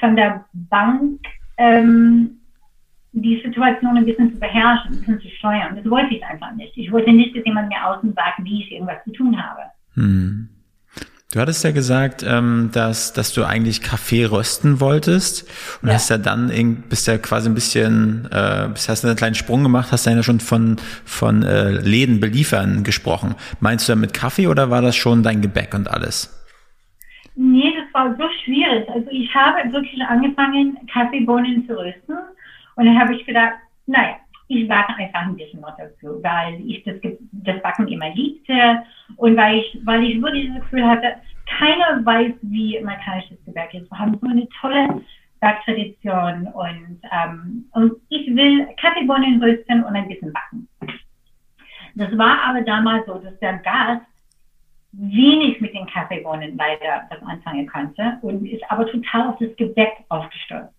[0.00, 1.20] von der Bank,
[1.58, 2.40] ähm,
[3.12, 5.76] die Situation ein bisschen zu beherrschen, ein bisschen zu steuern.
[5.76, 6.76] Das wollte ich einfach nicht.
[6.76, 9.62] Ich wollte nicht, dass jemand mir außen sagt, wie ich irgendwas zu tun habe.
[9.94, 10.48] Hm.
[11.30, 15.46] Du hattest ja gesagt, ähm, dass, dass du eigentlich Kaffee rösten wolltest
[15.82, 15.94] und ja.
[15.94, 16.50] hast ja dann
[16.88, 20.76] bist ja quasi ein bisschen, äh, hast einen kleinen Sprung gemacht, hast ja schon von,
[21.04, 23.34] von äh, Läden beliefern gesprochen.
[23.60, 26.34] Meinst du damit Kaffee oder war das schon dein Gebäck und alles?
[27.36, 28.88] Nee, das war so schwierig.
[28.88, 32.16] Also ich habe wirklich angefangen, Kaffeebohnen zu rösten
[32.78, 33.54] und dann habe ich gedacht,
[33.86, 36.94] naja, ich warte einfach ein bisschen noch dazu, weil ich das,
[37.32, 38.84] das Backen immer liebte
[39.16, 41.16] und weil ich, weil ich wirklich das Gefühl hatte,
[41.58, 43.90] keiner weiß, wie amerikanisches Gebäck ist.
[43.90, 45.02] Wir haben so eine tolle
[45.40, 50.68] Backtradition und, ähm, und ich will Kaffeebohnen rösten und ein bisschen backen.
[51.96, 54.06] Das war aber damals so, dass der Gast
[54.92, 60.04] wenig mit den Kaffeebohnen leider das anfangen konnte und ist aber total auf das Gebäck
[60.10, 60.77] aufgestürzt.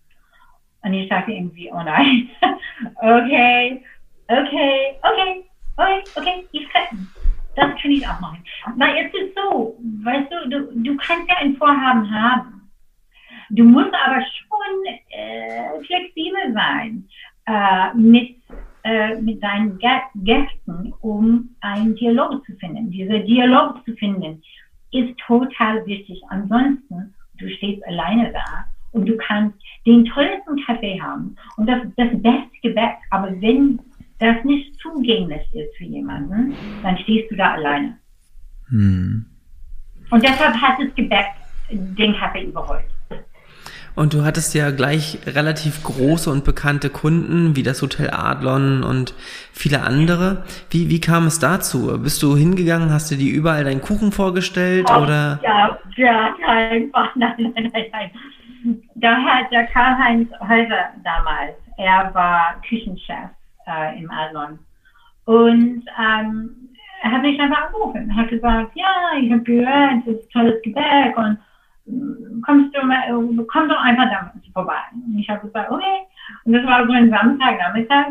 [0.82, 2.28] Und ich sagte irgendwie, oh nein,
[2.96, 3.82] okay,
[4.28, 5.44] okay, okay,
[5.76, 7.08] okay, okay, ich kann,
[7.56, 8.42] das kann ich auch machen.
[8.76, 12.70] Weil es ist so, weißt du, du, du kannst ja ein Vorhaben haben.
[13.50, 17.08] Du musst aber schon äh, flexibel sein
[17.46, 18.36] äh, mit,
[18.84, 22.90] äh, mit deinen Gästen, um einen Dialog zu finden.
[22.90, 24.40] Dieser Dialog zu finden
[24.92, 26.22] ist total wichtig.
[26.28, 32.10] Ansonsten, du stehst alleine da und du kannst den tollsten Kaffee haben und das, das
[32.12, 33.80] beste Gebäck, aber wenn
[34.18, 37.98] das nicht zugänglich ist für jemanden, dann stehst du da alleine.
[38.68, 39.24] Hm.
[40.10, 41.26] Und deshalb hat das Gebäck
[41.70, 42.84] den Kaffee überholt.
[43.96, 49.14] Und du hattest ja gleich relativ große und bekannte Kunden, wie das Hotel Adlon und
[49.52, 50.44] viele andere.
[50.70, 51.98] Wie, wie kam es dazu?
[52.00, 55.40] Bist du hingegangen, hast du dir überall deinen Kuchen vorgestellt oh, oder?
[55.42, 58.10] Ja, ja, einfach, nein, nein, nein, nein.
[58.96, 63.30] Da hat der Karl-Heinz Häuser damals, er war Küchenchef
[63.66, 64.58] äh, im Adlon.
[65.24, 66.50] Und ähm,
[67.02, 68.10] er hat mich einfach angerufen.
[68.10, 71.38] Er hat gesagt, ja, ich habe gehört, es ist tolles Gebäck und
[72.44, 73.02] kommst du mal,
[73.46, 74.78] komm doch einfach damit vorbei.
[74.92, 76.06] Und ich habe gesagt, okay.
[76.44, 78.06] Und das war so ein Samstagnachmittag.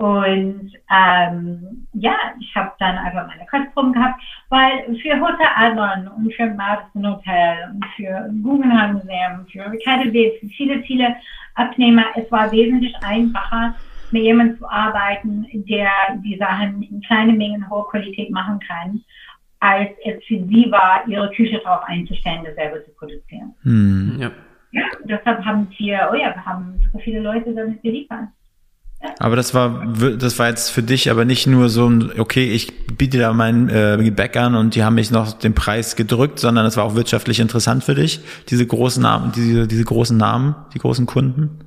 [0.00, 6.32] Und ähm, ja, ich habe dann einfach meine Kostproben gehabt, weil für Hotel Adlon und
[6.32, 11.14] für Madison Hotel und für Guggenheim Museum, für KDW, für viele, viele
[11.54, 13.74] Abnehmer, es war wesentlich einfacher,
[14.10, 15.90] mit jemandem zu arbeiten, der
[16.24, 19.04] die Sachen in kleinen Mengen hohe Qualität machen kann,
[19.58, 23.54] als es für sie war, ihre Küche darauf einzustellen, das selber zu produzieren.
[23.64, 24.16] Hm.
[24.18, 24.30] Ja.
[24.70, 28.28] ja, deshalb haben wir, oh ja, wir haben so viele Leute damit geliefert.
[29.18, 29.86] Aber das war,
[30.18, 33.68] das war jetzt für dich aber nicht nur so ein, okay, ich biete da mein
[33.68, 36.94] äh, Gebäck an und die haben mich noch den Preis gedrückt, sondern es war auch
[36.94, 41.60] wirtschaftlich interessant für dich, diese großen Namen, diese, diese großen Namen, die großen Kunden?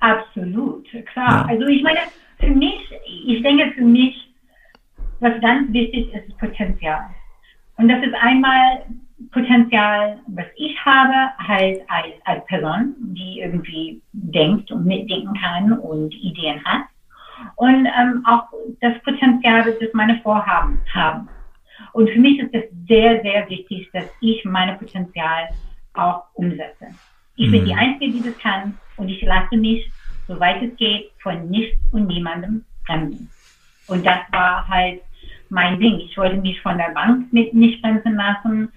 [0.00, 1.46] Absolut, klar.
[1.46, 1.46] Ja.
[1.46, 1.98] Also ich meine,
[2.38, 2.80] für mich,
[3.26, 4.14] ich denke für mich,
[5.20, 7.02] was ganz wichtig ist, ist Potenzial.
[7.76, 8.82] Und das ist einmal
[9.32, 16.14] Potenzial, was ich habe, halt als, als Person, die irgendwie denkt und mitdenken kann und
[16.14, 16.82] Ideen hat.
[17.56, 18.44] Und ähm, auch
[18.80, 21.28] das Potenzial, das meine Vorhaben haben.
[21.92, 25.48] Und für mich ist es sehr, sehr wichtig, dass ich meine Potenzial
[25.94, 26.86] auch umsetze.
[27.36, 27.52] Ich mhm.
[27.52, 27.78] bin die mhm.
[27.78, 29.90] Einzige, die das kann und ich lasse mich,
[30.26, 33.30] soweit es geht, von nichts und niemandem bremsen.
[33.86, 35.00] Und das war halt
[35.48, 35.98] mein Ding.
[36.00, 38.72] Ich wollte mich von der Bank mit nicht bremsen lassen.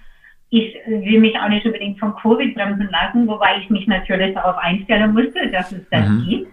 [0.54, 4.58] Ich will mich auch nicht unbedingt von Covid bremsen lassen, wobei ich mich natürlich darauf
[4.58, 6.28] einstellen musste, dass es das mhm.
[6.28, 6.52] gibt.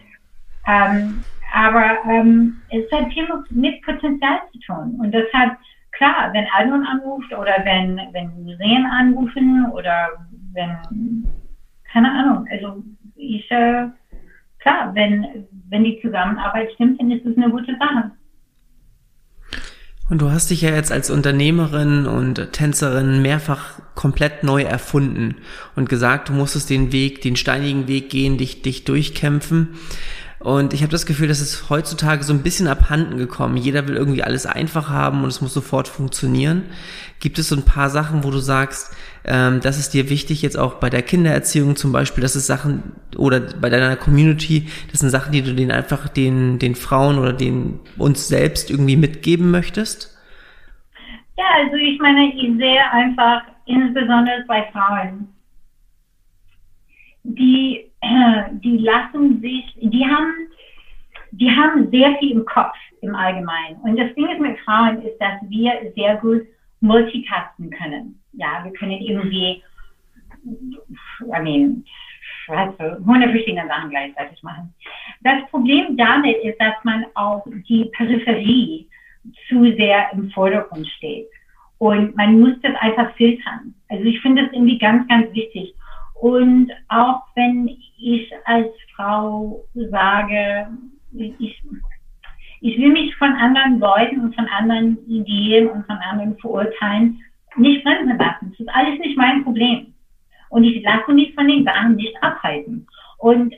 [0.66, 1.22] Ähm,
[1.54, 4.98] aber ähm, es hat viel mit Potenzial zu tun.
[5.02, 5.58] Und deshalb,
[5.92, 10.12] klar, wenn Adlon anruft oder wenn, wenn Museen anrufen oder
[10.54, 11.28] wenn,
[11.92, 12.82] keine Ahnung, also
[13.18, 13.88] ich, äh,
[14.60, 18.12] klar, wenn, wenn die Zusammenarbeit stimmt, dann ist es eine gute Sache.
[20.10, 25.36] Und du hast dich ja jetzt als Unternehmerin und Tänzerin mehrfach komplett neu erfunden
[25.76, 29.76] und gesagt, du musstest den Weg, den steinigen Weg gehen, dich, dich durchkämpfen.
[30.40, 33.58] Und ich habe das Gefühl, dass es heutzutage so ein bisschen abhanden gekommen.
[33.58, 36.64] Jeder will irgendwie alles einfach haben und es muss sofort funktionieren.
[37.20, 38.94] Gibt es so ein paar Sachen, wo du sagst,
[39.30, 42.94] ähm, das ist dir wichtig, jetzt auch bei der Kindererziehung zum Beispiel, das ist Sachen,
[43.16, 47.34] oder bei deiner Community, das sind Sachen, die du denen einfach den, den Frauen oder
[47.34, 50.18] den uns selbst irgendwie mitgeben möchtest?
[51.38, 55.30] Ja, also ich meine, ich sehe einfach, insbesondere bei Frauen,
[57.24, 57.90] die
[58.64, 60.34] die lassen sich, die haben,
[61.32, 63.78] die haben sehr viel im Kopf im Allgemeinen.
[63.84, 66.44] Und das Ding ist mit Frauen ist, dass wir sehr gut
[66.82, 68.19] multitasken können.
[68.40, 69.62] Ja, wir können irgendwie,
[70.46, 71.84] I mean,
[72.48, 74.74] also 100 verschiedene Sachen gleichzeitig machen.
[75.22, 78.88] Das Problem damit ist, dass man auch die Peripherie
[79.48, 81.28] zu sehr im Vordergrund steht.
[81.78, 83.74] Und man muss das einfach filtern.
[83.90, 85.74] Also ich finde das irgendwie ganz, ganz wichtig.
[86.16, 90.68] Und auch wenn ich als Frau sage,
[91.14, 91.62] ich,
[92.62, 97.22] ich will mich von anderen Leuten und von anderen Ideen und von anderen Verurteilen
[97.58, 98.52] nicht bremsen lassen.
[98.52, 99.94] Das ist alles nicht mein Problem.
[100.50, 102.88] Und ich lasse mich von den Sachen nicht abhalten.
[103.18, 103.54] Und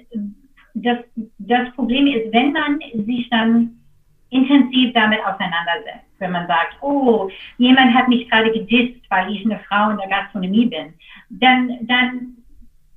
[0.73, 0.99] das,
[1.39, 3.77] das Problem ist, wenn man sich dann
[4.29, 9.59] intensiv damit auseinandersetzt, wenn man sagt, oh, jemand hat mich gerade gedisst, weil ich eine
[9.67, 10.93] Frau in der Gastronomie bin,
[11.29, 12.37] dann, dann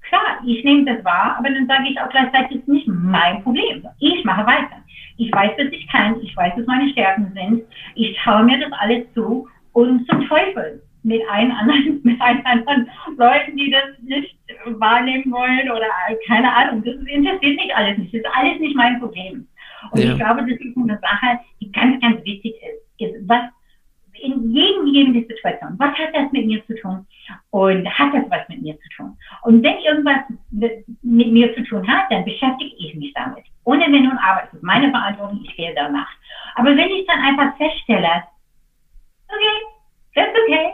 [0.09, 3.43] Klar, ich nehme das wahr, aber dann sage ich auch gleichzeitig, es ist nicht mein
[3.43, 3.87] Problem.
[4.01, 4.77] Ich mache weiter.
[5.17, 6.21] Ich weiß, was ich kann.
[6.21, 7.63] Ich weiß, was meine Stärken sind.
[7.95, 12.91] Ich traue mir das alles zu und zum Teufel mit allen anderen, mit allen anderen
[13.17, 14.37] Leuten, die das nicht
[14.67, 15.87] wahrnehmen wollen oder
[16.27, 16.83] keine Ahnung.
[16.85, 18.15] Das interessiert mich alles nicht.
[18.15, 19.47] Das ist alles nicht mein Problem.
[19.93, 20.13] Und ja.
[20.13, 23.07] ich glaube, das ist eine Sache, die ganz, ganz wichtig ist.
[23.07, 23.43] ist was
[24.23, 25.75] in jedem, jedem Situation.
[25.79, 27.07] Was hat das mit mir zu tun?
[27.51, 29.17] Und hat das was mit mir zu tun?
[29.43, 33.45] Und wenn irgendwas mit, mit mir zu tun hat, dann beschäftige ich mich damit.
[33.65, 34.45] Ohne Wenn und Aber.
[34.47, 36.09] Es ist meine Verantwortung, ich gehe danach.
[36.55, 38.23] Aber wenn ich dann einfach feststelle,
[39.29, 39.57] okay,
[40.15, 40.73] that's okay.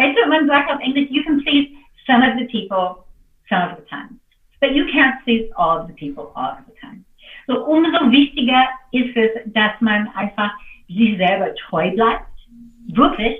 [0.00, 1.68] Weißt du, man sagt auf Englisch, you can please
[2.06, 3.04] some of the people
[3.50, 4.18] some of the time.
[4.60, 7.04] But you can't please all of the people all of the time.
[7.46, 10.52] So umso wichtiger ist es, dass man einfach
[10.88, 12.30] sich selber treu bleibt
[12.96, 13.38] wirklich,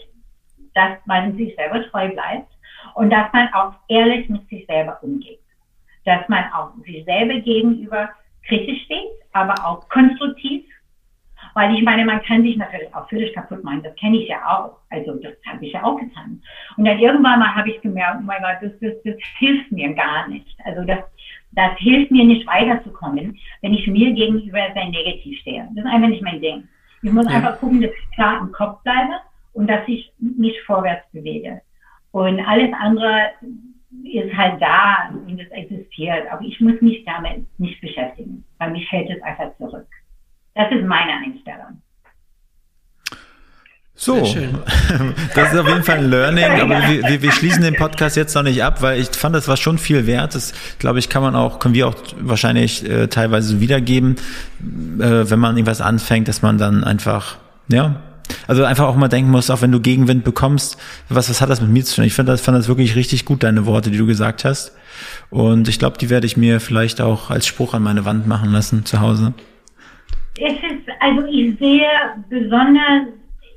[0.75, 2.53] dass man sich selber treu bleibt
[2.95, 5.41] und dass man auch ehrlich mit sich selber umgeht.
[6.05, 8.11] Dass man auch sich selber gegenüber
[8.47, 10.65] kritisch steht, aber auch konstruktiv.
[11.55, 13.83] Weil ich meine, man kann sich natürlich auch völlig kaputt machen.
[13.83, 14.77] Das kenne ich ja auch.
[14.91, 16.41] Also das habe ich ja auch getan.
[16.77, 19.93] Und dann irgendwann mal habe ich gemerkt, oh mein Gott, das, das, das hilft mir
[19.95, 20.57] gar nicht.
[20.65, 20.99] Also das,
[21.53, 25.69] das hilft mir nicht weiterzukommen, wenn ich mir gegenüber sehr negativ stehe.
[25.75, 26.69] Das ist einfach nicht mein Ding.
[27.03, 27.37] Ich muss ja.
[27.37, 29.15] einfach gucken, dass ich klar im Kopf bleibe
[29.53, 31.61] und dass ich mich vorwärts bewege.
[32.13, 33.31] Und alles andere
[34.05, 36.31] ist halt da und es existiert.
[36.31, 39.87] Aber ich muss mich damit nicht beschäftigen, weil mich hält es einfach zurück.
[40.55, 41.81] Das ist meine Einstellung.
[44.03, 44.17] So,
[45.35, 48.35] das ist auf jeden Fall ein Learning, aber wir, wir, wir, schließen den Podcast jetzt
[48.35, 50.35] noch nicht ab, weil ich fand, das war schon viel wert.
[50.35, 54.17] Das, glaube ich, kann man auch, können wir auch wahrscheinlich äh, teilweise wiedergeben,
[54.99, 57.37] äh, wenn man irgendwas anfängt, dass man dann einfach,
[57.69, 57.97] ja,
[58.47, 60.79] also einfach auch mal denken musst, auch wenn du Gegenwind bekommst,
[61.11, 62.05] was, was hat das mit mir zu tun?
[62.05, 64.73] Ich fand das, fand das wirklich richtig gut, deine Worte, die du gesagt hast.
[65.29, 68.51] Und ich glaube, die werde ich mir vielleicht auch als Spruch an meine Wand machen
[68.51, 69.35] lassen zu Hause.
[70.39, 71.89] Es ist, also ich sehe
[72.29, 73.09] besonders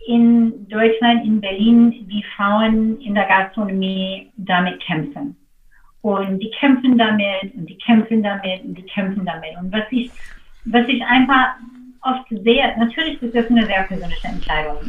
[0.07, 5.38] in Deutschland, in Berlin, wie Frauen in der Gastronomie damit kämpfen.
[6.01, 9.57] Und die kämpfen damit und die kämpfen damit und die kämpfen damit.
[9.57, 10.12] Und was ich,
[10.65, 11.55] was ich einfach
[12.01, 14.79] oft sehr, natürlich ist das eine sehr persönliche Entscheidung,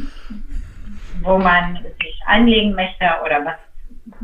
[1.23, 3.59] wo man sich anlegen möchte oder was,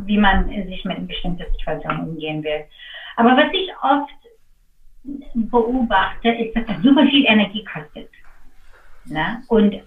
[0.05, 2.65] wie man sich mit bestimmten Situationen umgehen will.
[3.17, 4.20] Aber was ich oft
[5.35, 8.11] beobachte, ist, dass das super viel Energie kostet.
[9.07, 9.43] Ne?
[9.49, 9.81] Und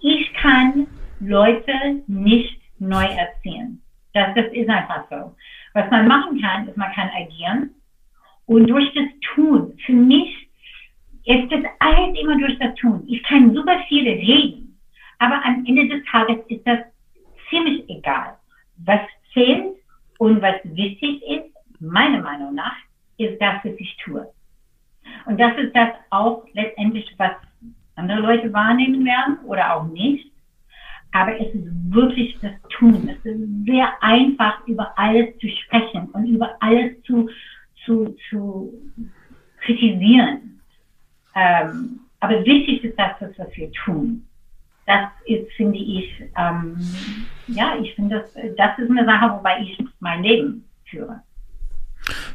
[0.00, 0.86] ich kann
[1.20, 3.82] Leute nicht neu erziehen.
[4.12, 5.34] Das, das ist einfach so.
[5.74, 7.70] Was man machen kann, ist, man kann agieren
[8.46, 10.48] und durch das Tun, für mich
[11.24, 13.04] ist das alles immer durch das Tun.
[13.06, 14.76] Ich kann super viele reden,
[15.18, 16.80] aber am Ende des Tages ist das
[17.48, 18.36] ziemlich egal.
[18.78, 19.00] Was
[19.32, 19.76] zählt
[20.18, 22.76] und was wichtig ist, meiner Meinung nach,
[23.18, 24.26] ist das, was ich tue.
[25.26, 27.32] Und das ist das auch letztendlich, was
[27.96, 30.30] andere Leute wahrnehmen werden oder auch nicht.
[31.12, 33.08] Aber es ist wirklich das Tun.
[33.08, 37.28] Es ist sehr einfach, über alles zu sprechen und über alles zu,
[37.84, 38.72] zu, zu
[39.60, 40.60] kritisieren.
[41.34, 44.26] Ähm, aber wichtig ist das, was wir tun.
[44.86, 46.76] Das ist, finde ich, ähm,
[47.48, 51.22] ja, ich finde, das, das ist eine Sache, wobei ich mein Leben führe.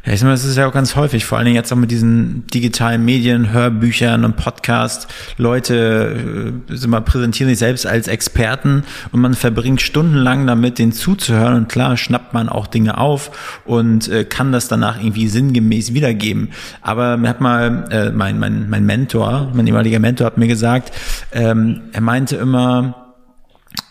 [0.06, 1.92] Ja, ich meine, das ist ja auch ganz häufig, vor allen Dingen jetzt auch mit
[1.92, 5.08] diesen digitalen Medien, Hörbüchern und Podcasts.
[5.38, 11.56] Leute äh, mal, präsentieren sich selbst als Experten und man verbringt stundenlang damit, den zuzuhören.
[11.56, 16.50] Und klar, schnappt man auch Dinge auf und äh, kann das danach irgendwie sinngemäß wiedergeben.
[16.82, 20.92] Aber mir hat mal äh, mein, mein, mein Mentor, mein ehemaliger Mentor hat mir gesagt,
[21.32, 23.14] ähm, er meinte immer,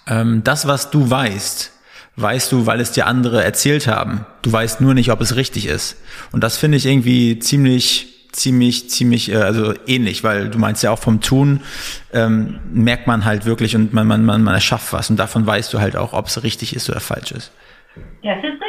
[0.06, 1.73] ähm, das, was du weißt,
[2.16, 4.26] weißt du, weil es dir andere erzählt haben.
[4.42, 5.96] Du weißt nur nicht, ob es richtig ist.
[6.32, 10.90] Und das finde ich irgendwie ziemlich, ziemlich, ziemlich, äh, also ähnlich, weil du meinst ja
[10.90, 11.60] auch vom Tun
[12.12, 15.72] ähm, merkt man halt wirklich und man, man, man, man erschafft was und davon weißt
[15.72, 17.52] du halt auch, ob es richtig ist oder falsch ist.
[18.22, 18.63] Das ist richtig.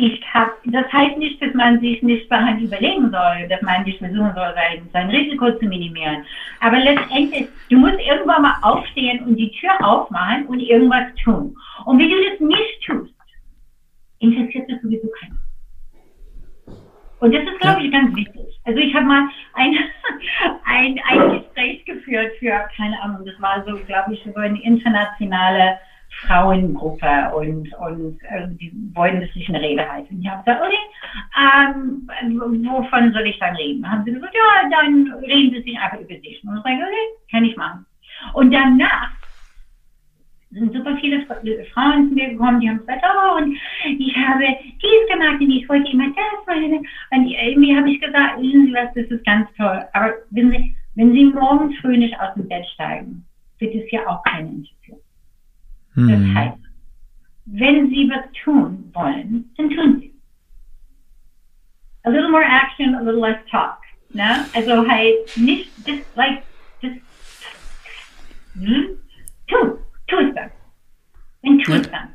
[0.00, 3.98] Ich hab, das heißt nicht, dass man sich nicht vorher überlegen soll, dass man nicht
[3.98, 6.24] versuchen soll, sein, sein Risiko zu minimieren.
[6.60, 11.52] Aber letztendlich, du musst irgendwann mal aufstehen und die Tür aufmachen und irgendwas tun.
[11.84, 13.12] Und wenn du das nicht tust,
[14.20, 15.36] interessiert das sowieso keinen.
[17.18, 18.60] Und das ist, glaube ich, ganz wichtig.
[18.66, 19.78] Also ich habe mal ein,
[20.64, 25.76] ein, ein Gespräch geführt für, keine Ahnung, das war so, glaube ich, so eine internationale
[26.26, 30.12] Frauengruppe und, und äh, die wollten, dass ich eine Rede halte.
[30.12, 30.76] Und ich habe gesagt, okay,
[31.38, 32.08] ähm,
[32.64, 33.88] wovon soll ich dann reden?
[33.88, 36.42] Haben sie gesagt, ja, dann reden Sie sich einfach über sich.
[36.44, 37.86] Und ich sage, okay, kann ich machen.
[38.34, 39.10] Und danach
[40.50, 41.24] sind super viele
[41.72, 43.56] Frauen zu mir gekommen, die haben gesagt, oh, und
[43.98, 44.44] ich habe
[44.82, 46.86] dies gemacht und ich wollte immer das machen.
[47.10, 49.84] Und irgendwie habe ich gesagt, wissen Sie was, das ist ganz toll.
[49.92, 53.24] Aber wissen Sie, wenn Sie morgens früh nicht aus dem Bett steigen,
[53.58, 54.77] wird es ja auch keine interessieren.
[55.98, 56.34] Hm.
[56.34, 56.58] Das heißt,
[57.46, 60.14] wenn Sie was tun wollen, dann tun Sie.
[62.04, 63.78] A little more action, a little less talk.
[64.10, 64.44] Ne?
[64.54, 66.42] Also halt nicht, just like,
[66.80, 66.96] just,
[68.54, 68.86] hm?
[69.48, 69.56] tu,
[70.06, 70.50] tu es dann.
[71.42, 72.08] Und tu es dann.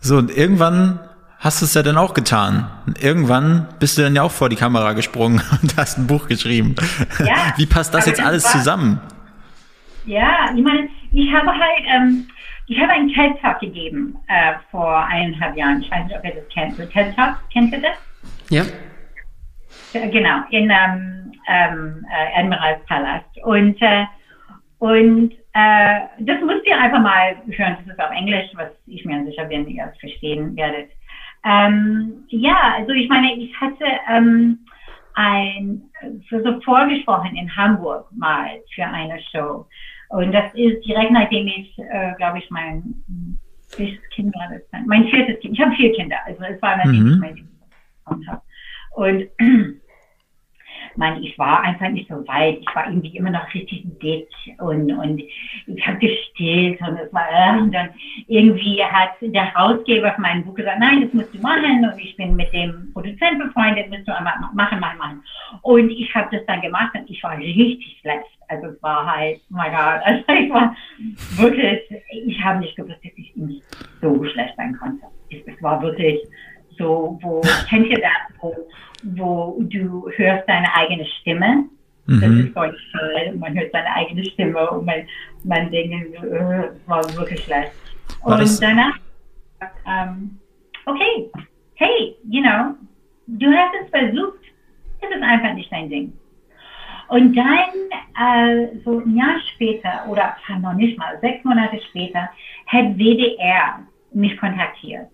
[0.00, 1.00] So, und irgendwann
[1.38, 2.70] hast du es ja dann auch getan.
[2.86, 6.28] Und irgendwann bist du dann ja auch vor die Kamera gesprungen und hast ein Buch
[6.28, 6.76] geschrieben.
[7.18, 9.00] Ja, Wie passt das jetzt das alles war, zusammen?
[10.06, 12.28] Ja, ich meine, ich habe halt, ähm,
[12.66, 15.82] ich habe einen TED Talk gegeben äh, vor eineinhalb Jahren.
[15.82, 16.74] Ich weiß nicht, ob ihr das kennt.
[16.74, 17.96] So TED Talk, kennt ihr das?
[18.50, 18.64] Ja.
[19.92, 23.38] Äh, genau, in ähm, ähm, äh, Admiralspalast.
[23.44, 24.04] Und, äh,
[24.78, 27.76] und äh, das müsst ihr einfach mal hören.
[27.78, 30.90] Das ist auf Englisch, was ich mir sicher bin, ihr es verstehen werdet.
[31.44, 34.58] Ähm, ja, also ich meine, ich hatte ähm,
[35.14, 35.82] ein
[36.30, 39.66] so vorgesprochen in Hamburg mal für eine Show.
[40.08, 43.02] Und das ist direkt nachdem ich, äh, glaube ich, mein
[43.76, 44.86] welches Kind war das dann?
[44.86, 45.54] Mein viertes Kind.
[45.54, 46.16] Ich habe vier Kinder.
[46.24, 47.12] Also es war nachdem mhm.
[47.12, 47.48] ich mein Kind.
[48.94, 49.28] Und
[50.98, 52.58] man, ich war einfach nicht so weit.
[52.60, 54.28] Ich war irgendwie immer noch richtig dick
[54.58, 55.22] und, und
[55.66, 57.90] ich habe gestillt und es war, äh, und dann
[58.26, 62.16] irgendwie hat der Herausgeber von meinem Buch gesagt, nein, das musst du machen und ich
[62.16, 65.22] bin mit dem Produzent befreundet, musst du einfach machen, machen, machen.
[65.62, 68.26] Und ich habe das dann gemacht und ich war richtig schlecht.
[68.48, 70.76] Also es war halt, oh mein Gott, also ich war
[71.36, 71.80] wirklich,
[72.10, 73.62] ich habe nicht gewusst, dass ich nicht
[74.00, 75.06] so schlecht sein konnte.
[75.30, 76.20] Es war wirklich
[76.78, 78.54] so, wo, kennt ihr das, wo,
[79.02, 81.64] wo du hörst deine eigene Stimme?
[82.06, 82.20] Mhm.
[82.20, 83.36] Das ist voll toll.
[83.36, 85.06] Man hört seine eigene Stimme und man,
[85.44, 87.72] man denkt, äh, war wirklich schlecht.
[88.22, 88.96] War und danach,
[89.86, 90.38] ähm,
[90.86, 91.30] okay,
[91.74, 92.74] hey, you know,
[93.26, 94.38] du hast es versucht,
[95.00, 96.12] das ist einfach nicht dein Ding.
[97.08, 97.70] Und dann,
[98.18, 102.28] äh, so ein Jahr später, oder noch nicht mal, sechs Monate später,
[102.66, 103.80] hat WDR
[104.12, 105.08] mich kontaktiert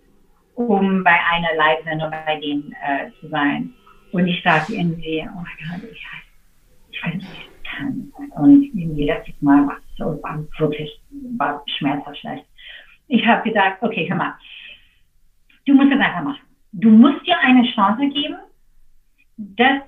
[0.54, 3.72] um bei einer Live-Sendung bei denen äh, zu sein.
[4.12, 8.12] Und ich sagte irgendwie, oh mein Gott, ich, weiß nicht, ich kann.
[8.36, 11.00] Und irgendwie letztes Mal war es so, war wirklich,
[11.38, 12.44] war schmerzhaft schlecht.
[13.08, 14.34] Ich habe gedacht, okay, hör mal,
[15.66, 16.40] du musst es einfach machen.
[16.72, 18.36] Du musst dir eine Chance geben,
[19.36, 19.82] das,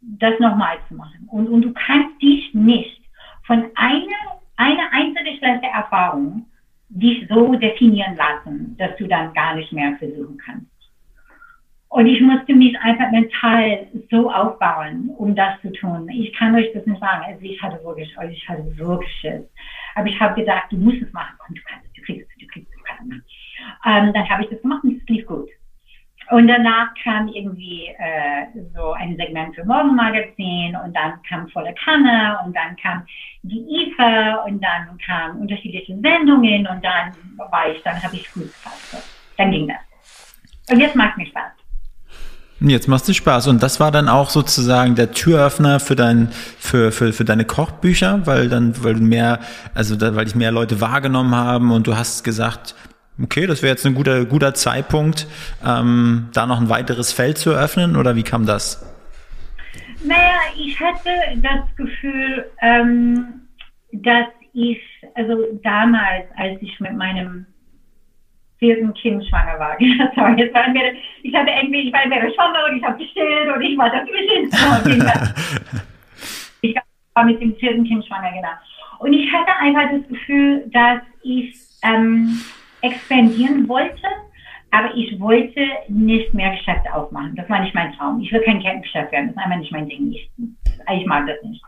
[0.00, 1.28] das nochmal zu machen.
[1.30, 3.02] Und, und du kannst dich nicht
[3.44, 6.46] von einer, einer einzelnen schlechten Erfahrung
[6.88, 10.66] dich so definieren lassen, dass du dann gar nicht mehr versuchen kannst.
[11.90, 16.08] Und ich musste mich einfach mental so aufbauen, um das zu tun.
[16.10, 17.24] Ich kann euch das nicht sagen.
[17.26, 19.42] Also ich hatte wirklich, also ich hatte wirklich Schiss.
[19.94, 21.34] Aber ich habe gedacht, du musst es machen.
[21.38, 23.22] Komm, du kannst es, du kriegst es, du kriegst es, du kannst es.
[23.86, 25.48] Ähm, dann habe ich das gemacht und es lief gut.
[26.30, 32.38] Und danach kam irgendwie äh, so ein Segment für Morgenmagazin und dann kam Volle Kanne
[32.44, 33.06] und dann kam
[33.42, 38.42] die IFA und dann kamen unterschiedliche Sendungen und dann war ich, dann habe ich Fuß
[38.42, 39.10] gefasst.
[39.38, 39.78] Dann ging das.
[40.70, 41.52] Und jetzt macht mir Spaß.
[42.60, 43.46] Jetzt macht es Spaß.
[43.46, 48.26] Und das war dann auch sozusagen der Türöffner für dein, für, für, für deine Kochbücher,
[48.26, 49.38] weil dann, weil du mehr,
[49.74, 52.74] also da, weil dich mehr Leute wahrgenommen haben und du hast gesagt,
[53.22, 55.26] okay, das wäre jetzt ein guter, guter Zeitpunkt,
[55.66, 58.84] ähm, da noch ein weiteres Feld zu eröffnen oder wie kam das?
[60.04, 63.42] Naja, ich hatte das Gefühl, ähm,
[63.92, 64.80] dass ich,
[65.14, 67.46] also damals, als ich mit meinem
[68.58, 69.76] vierten Kind schwanger war,
[70.14, 70.92] sorry, jetzt waren wir,
[71.22, 75.34] ich hatte irgendwie, ich war entweder schwanger und ich habe gestillt und ich war dazwischen.
[76.60, 76.74] ich
[77.14, 78.48] war mit dem vierten Kind schwanger, genau.
[79.00, 82.40] Und ich hatte einfach das Gefühl, dass ich ähm,
[82.82, 84.06] expandieren wollte,
[84.70, 87.34] aber ich wollte nicht mehr Geschäfte aufmachen.
[87.36, 88.20] Das war nicht mein Traum.
[88.20, 89.28] Ich will kein Kettengeschäft werden.
[89.28, 90.12] Das ist einfach nicht mein Ding.
[90.12, 91.62] Ich, ich mag das nicht.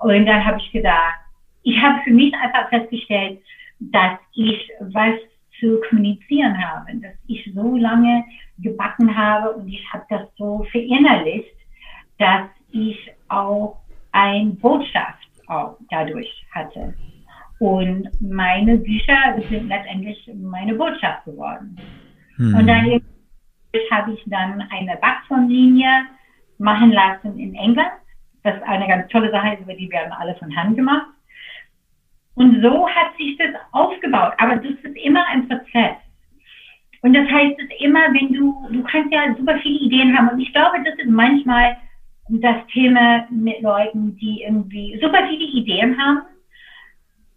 [0.00, 1.20] Und dann habe ich gedacht,
[1.62, 3.40] ich habe für mich einfach festgestellt,
[3.80, 5.14] dass ich was
[5.60, 8.24] zu kommunizieren habe, dass ich so lange
[8.58, 11.54] gebacken habe und ich habe das so verinnerlicht,
[12.18, 13.78] dass ich auch
[14.12, 16.94] ein Botschaft auch dadurch hatte.
[17.58, 21.76] Und meine Bücher sind letztendlich meine Botschaft geworden.
[22.36, 22.54] Mhm.
[22.54, 23.00] Und dann
[23.90, 26.06] habe ich dann eine Backformlinie
[26.58, 27.90] machen lassen in England.
[28.44, 31.06] Das ist eine ganz tolle Sache, über die werden alle von Hand gemacht.
[32.34, 34.34] Und so hat sich das aufgebaut.
[34.38, 35.96] Aber das ist immer ein Prozess.
[37.02, 40.28] Und das heißt, es immer, wenn du, du kannst ja super viele Ideen haben.
[40.28, 41.76] Und ich glaube, das ist manchmal
[42.28, 46.22] das Thema mit Leuten, die irgendwie super viele Ideen haben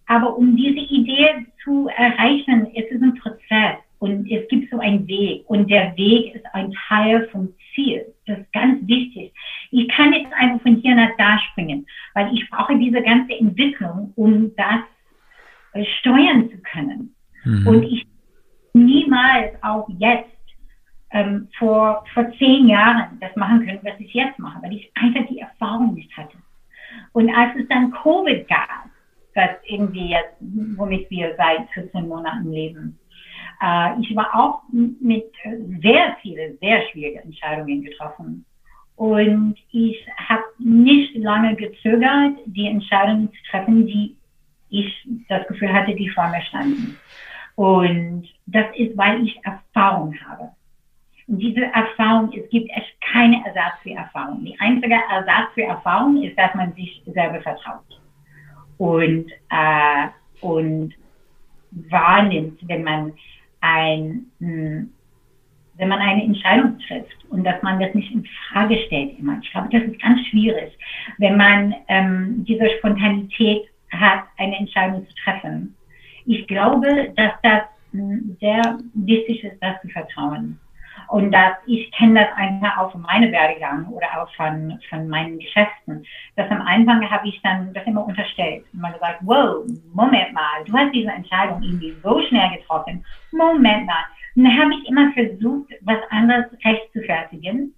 [0.07, 5.07] aber um diese Idee zu erreichen, es ist ein Prozess und es gibt so einen
[5.07, 8.05] Weg und der Weg ist ein Teil vom Ziel.
[8.25, 9.33] Das ist ganz wichtig.
[9.69, 14.11] Ich kann jetzt einfach von hier nach da springen, weil ich brauche diese ganze Entwicklung,
[14.15, 14.81] um das
[15.73, 17.15] äh, steuern zu können.
[17.43, 17.67] Mhm.
[17.67, 18.05] Und ich
[18.73, 20.29] niemals auch jetzt
[21.11, 25.27] ähm, vor, vor zehn Jahren das machen können, was ich jetzt mache, weil ich einfach
[25.29, 26.37] die Erfahrung nicht hatte.
[27.13, 28.89] Und als es dann Covid gab,
[29.35, 32.99] das irgendwie jetzt, womit wir seit 14 Monaten leben,
[33.61, 35.31] äh, ich war auch mit
[35.81, 38.45] sehr vielen, sehr schwierigen Entscheidungen getroffen.
[38.95, 44.15] Und ich habe nicht lange gezögert, die Entscheidungen zu treffen, die
[44.69, 46.97] ich das Gefühl hatte, die vor mir standen.
[47.55, 50.51] Und das ist, weil ich Erfahrung habe.
[51.27, 54.43] Und diese Erfahrung, es gibt echt keine Ersatz für Erfahrung.
[54.43, 58.01] Die einzige Ersatz für Erfahrung ist, dass man sich selber vertraut
[58.81, 60.07] und, äh,
[60.41, 60.95] und
[61.69, 63.13] wahrnimmt, wenn man
[63.59, 64.91] ein, hm,
[65.75, 69.37] wenn man eine Entscheidung trifft und dass man das nicht in Frage stellt immer.
[69.43, 70.75] Ich glaube, das ist ganz schwierig,
[71.19, 75.75] wenn man ähm, diese Spontanität hat, eine Entscheidung zu treffen.
[76.25, 77.61] Ich glaube, dass das
[77.91, 80.59] hm, sehr wichtig ist, das zu vertrauen.
[81.11, 85.39] Und dass ich kenne das einfach auch von meinem Werdegang oder auch von, von meinen
[85.39, 86.05] Geschäften.
[86.37, 88.63] Dass am Anfang habe ich dann das immer unterstellt.
[88.71, 93.05] Immer gesagt, wow, Moment mal, du hast diese Entscheidung irgendwie so schnell getroffen.
[93.33, 94.05] Moment mal.
[94.37, 97.73] Und dann habe ich immer versucht, was anderes recht zu fertigen,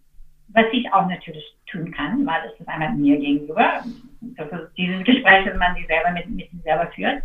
[0.49, 3.83] was ich auch natürlich tun kann, weil es ist einmal mir gegenüber.
[4.21, 7.23] Das ist dieses Gespräch, das man sich selber mit, mit sich selber führt.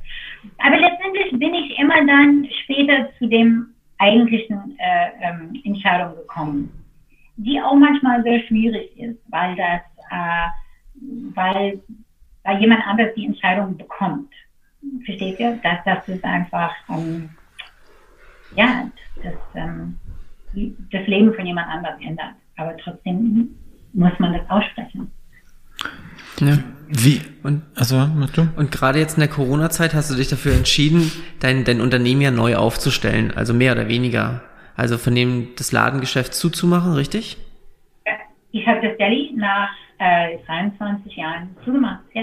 [0.57, 6.71] Aber letztendlich bin ich immer dann später zu dem eigentlichen äh, ähm, Entscheidung gekommen,
[7.37, 9.81] die auch manchmal sehr schwierig ist, weil das,
[10.11, 10.49] äh,
[11.35, 11.81] weil,
[12.45, 14.33] weil jemand anders die Entscheidung bekommt.
[15.05, 15.59] Versteht ihr?
[15.63, 17.31] Das, das ist einfach, ähm,
[18.55, 18.89] ja,
[19.23, 19.99] das, ähm,
[20.93, 22.35] das Leben von jemand anderem ändert.
[22.57, 23.55] Aber trotzdem
[23.93, 25.11] muss man das aussprechen.
[26.41, 26.59] Ja.
[26.89, 27.21] Wie?
[27.43, 28.49] Und, also, du?
[28.57, 32.31] Und gerade jetzt in der Corona-Zeit hast du dich dafür entschieden, dein, dein Unternehmen ja
[32.31, 34.41] neu aufzustellen, also mehr oder weniger.
[34.75, 37.37] Also von dem das Ladengeschäft zuzumachen, richtig?
[38.53, 39.69] Ich habe das Deli nach
[39.99, 42.23] äh, 23 Jahren zugemacht, ja.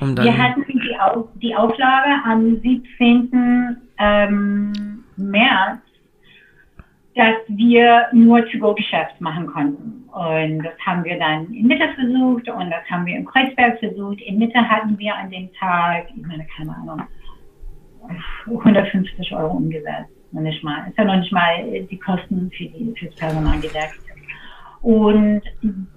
[0.00, 3.76] Wir hatten die, Auf die Auflage am 17.
[3.98, 5.80] Ähm, März
[7.14, 10.04] dass wir nur To-Go-Geschäft machen konnten.
[10.12, 14.20] Und das haben wir dann in Mitte versucht und das haben wir in Kreuzberg versucht.
[14.22, 17.02] In Mitte hatten wir an dem Tag, ich meine, keine Ahnung,
[18.46, 20.10] 150 Euro umgesetzt.
[20.32, 20.88] Noch nicht mal.
[20.88, 24.00] Ist ja noch nicht mal die Kosten für, die, für das Personal gedeckt.
[24.80, 25.42] Und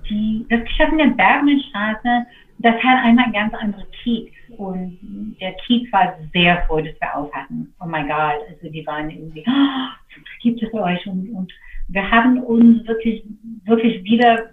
[0.10, 2.26] die, das Geschäft in der Bergmannstraße,
[2.60, 4.32] das hat einmal ganz andere Kiez.
[4.58, 7.74] Und der Kiez war sehr froh, dass wir auf hatten.
[7.80, 11.06] Oh mein Gott, also die waren irgendwie, oh, gibt es euch?
[11.08, 11.52] Und, und
[11.90, 13.24] wir haben uns wirklich,
[13.66, 14.52] wirklich wieder,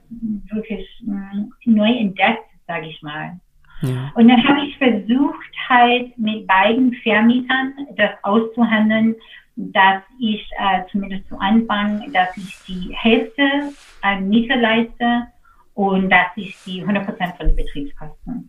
[0.52, 3.38] wirklich mh, neu entdeckt, sage ich mal.
[3.82, 4.12] Ja.
[4.14, 9.14] Und dann habe ich versucht, halt mit beiden Vermietern das auszuhandeln,
[9.56, 15.26] dass ich äh, zumindest zu Anfang, dass ich die Hälfte an Miete leiste
[15.74, 18.48] und dass ich die 100% von den Betriebskosten.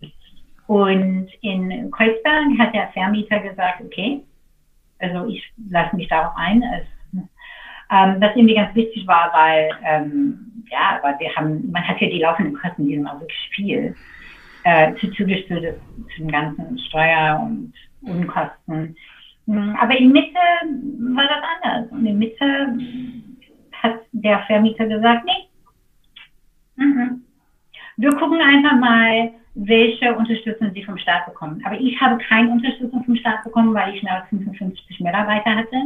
[0.67, 4.23] Und in Kreuzberg hat der Vermieter gesagt, okay,
[4.99, 6.85] also ich lasse mich darauf ein, als,
[7.91, 12.07] ähm, was irgendwie ganz wichtig war, weil, ähm, ja, weil wir haben, man hat ja
[12.09, 13.95] die laufenden Kosten, die sind auch wirklich viel,
[14.63, 15.79] äh, zu zugestellt
[16.15, 18.95] zu den ganzen Steuer- und Unkosten.
[19.47, 20.39] Hm, aber in Mitte
[21.15, 21.91] war das anders.
[21.91, 22.77] Und in Mitte
[23.73, 25.47] hat der Vermieter gesagt, nee,
[26.75, 27.23] mhm.
[27.97, 31.61] wir gucken einfach mal, welche Unterstützung sie vom Staat bekommen.
[31.63, 35.77] Aber ich habe keine Unterstützung vom Staat bekommen, weil ich nur 55 Mitarbeiter hatte.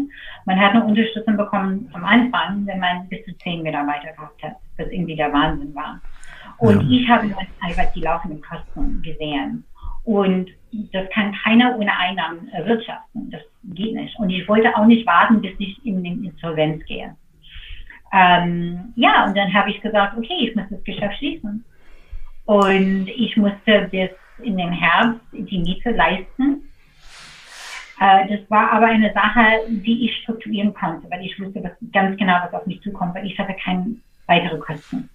[0.45, 4.55] Man hat eine Unterstützung bekommen am Anfang, wenn man bis zu 10 Mitarbeiter gehabt hat,
[4.77, 5.99] was irgendwie der Wahnsinn war.
[6.59, 6.97] Und ja.
[6.97, 9.65] ich habe einfach die laufenden Kosten gesehen.
[10.05, 10.49] Und
[10.93, 13.29] das kann keiner ohne Einnahmen erwirtschaften.
[13.29, 14.17] Das geht nicht.
[14.17, 17.15] Und ich wollte auch nicht warten, bis ich in den Insolvenz gehe.
[18.13, 21.63] Ähm, ja, und dann habe ich gesagt, okay, ich muss das Geschäft schließen.
[22.45, 24.09] Und ich musste bis
[24.41, 26.63] in den Herbst die Miete leisten.
[27.99, 32.17] Äh, das war aber eine Sache, die ich strukturieren konnte, weil ich wusste was, ganz
[32.17, 33.95] genau, was auf mich zukommt, weil ich hatte keine
[34.27, 35.09] weitere Kosten.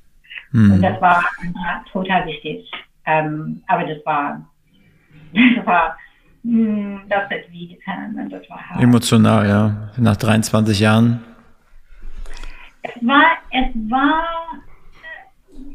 [0.50, 0.72] Hm.
[0.72, 2.70] Und das war ja, total wichtig.
[3.06, 4.46] Ähm, aber das war,
[5.56, 5.96] das war,
[6.42, 8.28] mh, hm, das hat wie getan.
[8.30, 8.82] Das war hart.
[8.82, 9.90] Emotional, ja.
[9.96, 11.20] Nach 23 Jahren.
[12.82, 14.26] Es war, es war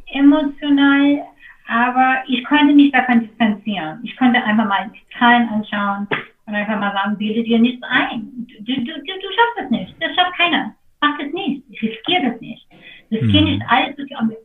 [0.07, 1.27] emotional
[1.67, 3.99] aber ich konnte mich davon distanzieren.
[4.03, 6.07] Ich konnte einfach mal die Zahlen anschauen
[6.45, 8.47] und einfach mal sagen, bilde dir nichts ein.
[8.59, 9.93] Du, du, du, du schaffst das nicht.
[9.99, 10.73] Das schafft keiner.
[11.01, 11.63] Mach das nicht.
[11.69, 12.65] Ich riskiere das nicht.
[13.11, 13.51] Riskiere mhm.
[13.51, 13.95] nicht alles.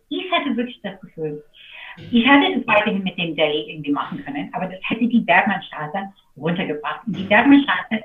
[0.09, 1.43] Ich hatte wirklich das Gefühl,
[2.11, 6.13] ich hätte das weiterhin mit dem Delhi irgendwie machen können, aber das hätte die Bergmannstraße
[6.37, 7.07] runtergebracht.
[7.07, 8.03] Und die Bergmannstraße,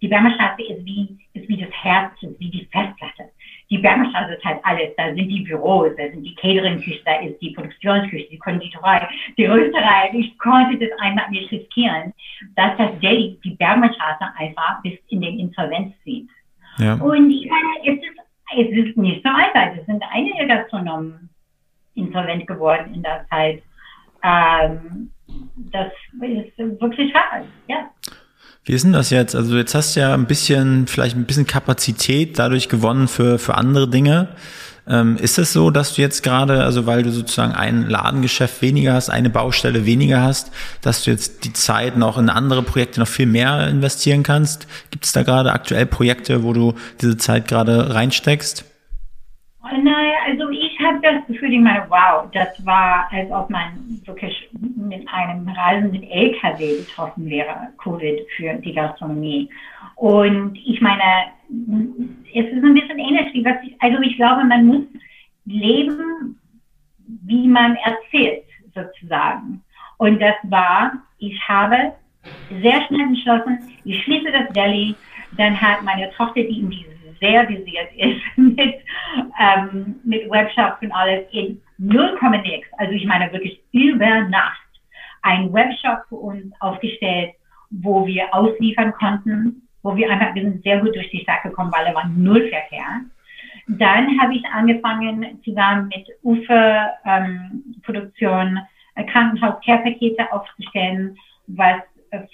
[0.00, 3.30] die Bergmannstraße ist wie, ist wie das Herz, ist wie die Festplatte.
[3.74, 4.90] Die Bergmannstraße ist halt alles.
[4.96, 9.46] Da sind die Büros, da sind die Catering-Küche, da ist die Produktionsküche, die Konditorei, die
[9.46, 10.12] Rösterei.
[10.12, 12.14] Ich konnte das einfach nicht riskieren,
[12.54, 16.28] dass das Delhi die Bergmannstraße einfach bis in den Insolvenz zieht.
[16.78, 16.94] Ja.
[16.94, 18.16] Und ich meine, es ist,
[18.56, 19.76] es ist nicht so einfach.
[19.76, 21.28] Es sind einige Gastronomen
[21.96, 23.60] insolvent geworden in der Zeit.
[24.22, 25.10] Ähm,
[25.72, 27.90] das ist wirklich hart, ja.
[28.64, 29.36] Wie ist denn das jetzt?
[29.36, 33.56] Also jetzt hast du ja ein bisschen, vielleicht ein bisschen Kapazität dadurch gewonnen für, für
[33.56, 34.28] andere Dinge.
[34.86, 38.94] Ähm, ist es so, dass du jetzt gerade, also weil du sozusagen ein Ladengeschäft weniger
[38.94, 40.50] hast, eine Baustelle weniger hast,
[40.82, 44.66] dass du jetzt die Zeit noch in andere Projekte noch viel mehr investieren kannst?
[44.90, 48.64] Gibt es da gerade aktuell Projekte, wo du diese Zeit gerade reinsteckst?
[49.62, 50.43] Naja, also
[50.84, 56.02] habe das Gefühl, ich meine, wow, das war, als ob man wirklich mit einem reisenden
[56.02, 59.48] LKW betroffen wäre, Covid für die Gastronomie.
[59.96, 61.02] Und ich meine,
[62.34, 64.84] es ist ein bisschen ähnlich wie was ich, also ich glaube, man muss
[65.44, 66.38] leben,
[67.24, 69.62] wie man erzählt, sozusagen.
[69.98, 71.92] Und das war, ich habe
[72.62, 74.94] sehr schnell entschlossen, ich schließe das Deli,
[75.36, 76.93] dann hat meine Tochter, die in dieses
[77.24, 78.74] sehr visiert ist mit,
[79.40, 82.68] ähm, mit Webshops und alles in 0, nix.
[82.78, 84.60] Also ich meine wirklich über Nacht
[85.22, 87.32] ein Webshop für uns aufgestellt,
[87.70, 91.72] wo wir ausliefern konnten, wo wir einfach, wir sind sehr gut durch die Stadt gekommen,
[91.74, 93.00] weil da war null Verkehr.
[93.66, 98.60] Dann habe ich angefangen, zusammen mit UFE ähm, Produktion
[98.94, 101.16] äh, Krankenhaus-Care-Pakete aufzustellen,
[101.46, 101.80] was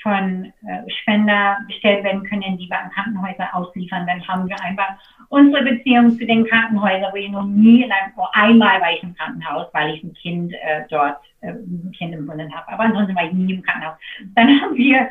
[0.03, 4.07] von äh, Spender bestellt werden können, die wir an Krankenhäuser ausliefern.
[4.07, 4.95] Dann haben wir einfach
[5.29, 9.03] unsere Beziehung zu den Krankenhäusern, wo ich noch nie in einem, oh, einmal war ich
[9.03, 12.69] im Krankenhaus, weil ich ein Kind äh, dort, äh, ein Kind im Brunnen habe.
[12.69, 13.97] Aber ansonsten war ich nie im Krankenhaus.
[14.35, 15.11] Dann haben wir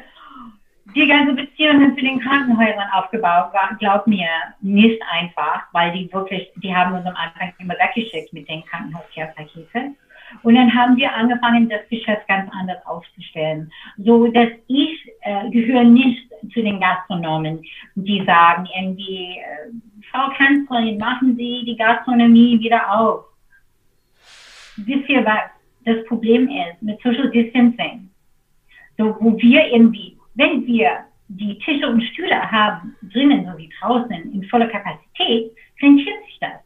[0.95, 3.53] die ganze Beziehungen zu den Krankenhäusern aufgebaut.
[3.53, 4.27] War, glaub mir,
[4.61, 9.95] nicht einfach, weil die wirklich, die haben uns am Anfang immer weggeschickt mit den Krankenhauskehrpaketen.
[10.43, 13.71] Und dann haben wir angefangen, das Geschäft ganz anders aufzustellen.
[13.97, 17.63] So, dass ich äh, gehöre nicht zu den Gastronomen,
[17.95, 19.71] die sagen irgendwie, äh,
[20.11, 23.25] Frau Kanzlerin, machen Sie die Gastronomie wieder auf.
[24.77, 25.49] Wisst ihr was?
[25.85, 28.09] Das Problem ist mit Social Distancing.
[28.97, 34.33] So, wo wir irgendwie, wenn wir die Tische und Stühle haben, drinnen so wie draußen,
[34.33, 35.51] in voller Kapazität,
[35.81, 36.59] rentiert sich das.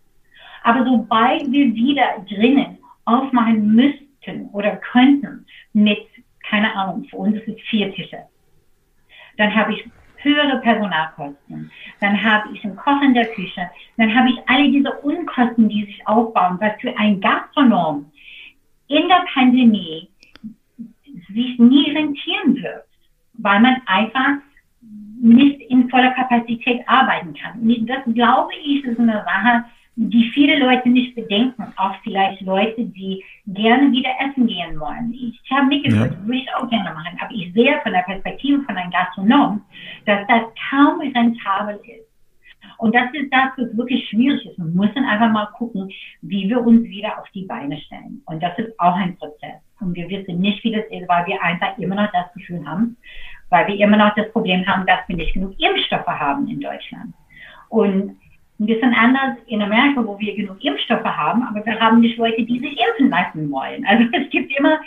[0.63, 6.05] Aber sobald wir wieder drinnen aufmachen müssten oder könnten mit,
[6.49, 8.23] keine Ahnung, für uns ist es vier Tische.
[9.37, 9.83] Dann habe ich
[10.17, 11.71] höhere Personalkosten.
[11.99, 13.69] Dann habe ich einen Koch in der Küche.
[13.97, 18.11] Dann habe ich alle diese Unkosten, die sich aufbauen, was für ein Gastronom
[18.87, 20.09] in der Pandemie
[21.33, 22.85] sich nie rentieren wird,
[23.33, 24.37] weil man einfach
[25.21, 27.85] nicht in voller Kapazität arbeiten kann.
[27.85, 29.65] Das glaube ich, ist eine Sache,
[29.95, 35.13] die viele Leute nicht bedenken, auch vielleicht Leute, die gerne wieder essen gehen wollen.
[35.13, 36.25] Ich habe nicht gesagt, ja.
[36.25, 39.61] würde ich auch gerne machen, aber ich sehe von der Perspektive von einem Gastronom,
[40.05, 42.07] dass das kaum rentabel ist.
[42.79, 44.57] Und das ist das, was wirklich schwierig ist.
[44.57, 45.89] Man muss dann einfach mal gucken,
[46.21, 48.21] wie wir uns wieder auf die Beine stellen.
[48.25, 49.61] Und das ist auch ein Prozess.
[49.79, 52.97] Und wir wissen nicht, wie das ist, weil wir einfach immer noch das Gefühl haben,
[53.49, 57.13] weil wir immer noch das Problem haben, dass wir nicht genug Impfstoffe haben in Deutschland.
[57.69, 58.17] Und
[58.63, 62.43] ein bisschen anders in Amerika, wo wir genug Impfstoffe haben, aber wir haben nicht Leute,
[62.43, 63.85] die sich impfen lassen wollen.
[63.93, 64.79] Also es gibt immer,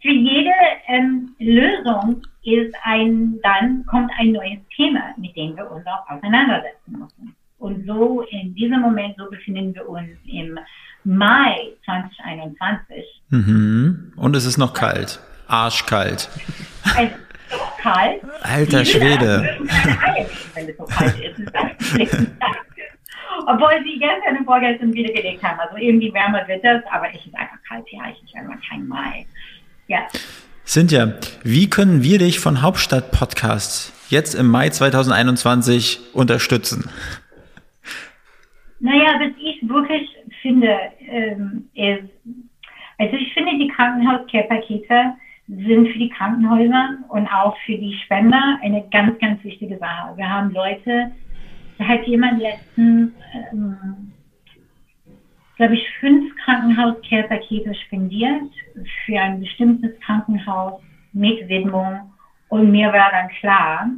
[0.00, 0.52] für jede
[0.88, 6.92] ähm, Lösung ist ein, dann kommt ein neues Thema, mit dem wir uns auch auseinandersetzen
[6.92, 7.36] müssen.
[7.58, 10.58] Und so in diesem Moment, so befinden wir uns im
[11.04, 13.22] Mai 2021.
[13.30, 14.12] Mhm.
[14.16, 15.20] Und es ist noch kalt.
[15.46, 16.28] Arschkalt.
[16.84, 16.96] Ist
[17.48, 18.20] so kalt.
[18.42, 19.58] Alter Schwede.
[20.54, 21.38] Wenn es so kalt ist.
[21.98, 22.30] ist
[23.46, 25.58] obwohl sie gestern und vorgestern wieder gelegt haben.
[25.60, 27.84] Also irgendwie wärmer wird das, aber es ist einfach kalt.
[27.90, 29.26] Ja, ich ist einfach kein Mai.
[29.88, 30.06] Ja.
[30.64, 36.88] Cynthia, wie können wir dich von Hauptstadt Podcast jetzt im Mai 2021 unterstützen?
[38.80, 40.08] Naja, was ich wirklich
[40.40, 40.76] finde,
[41.08, 42.10] ähm, ist,
[42.98, 45.14] also ich finde, die Krankenhaus-Care-Pakete
[45.48, 50.16] sind für die Krankenhäuser und auch für die Spender eine ganz, ganz wichtige Sache.
[50.16, 51.12] Wir haben Leute,
[51.78, 53.12] da hat jemand letztens
[53.52, 54.12] ähm,
[55.62, 58.50] glaube ich, fünf Krankenhaus-Care-Pakete spendiert
[59.04, 60.80] für ein bestimmtes Krankenhaus
[61.12, 62.12] mit Widmung.
[62.48, 63.90] Und mir war dann klar,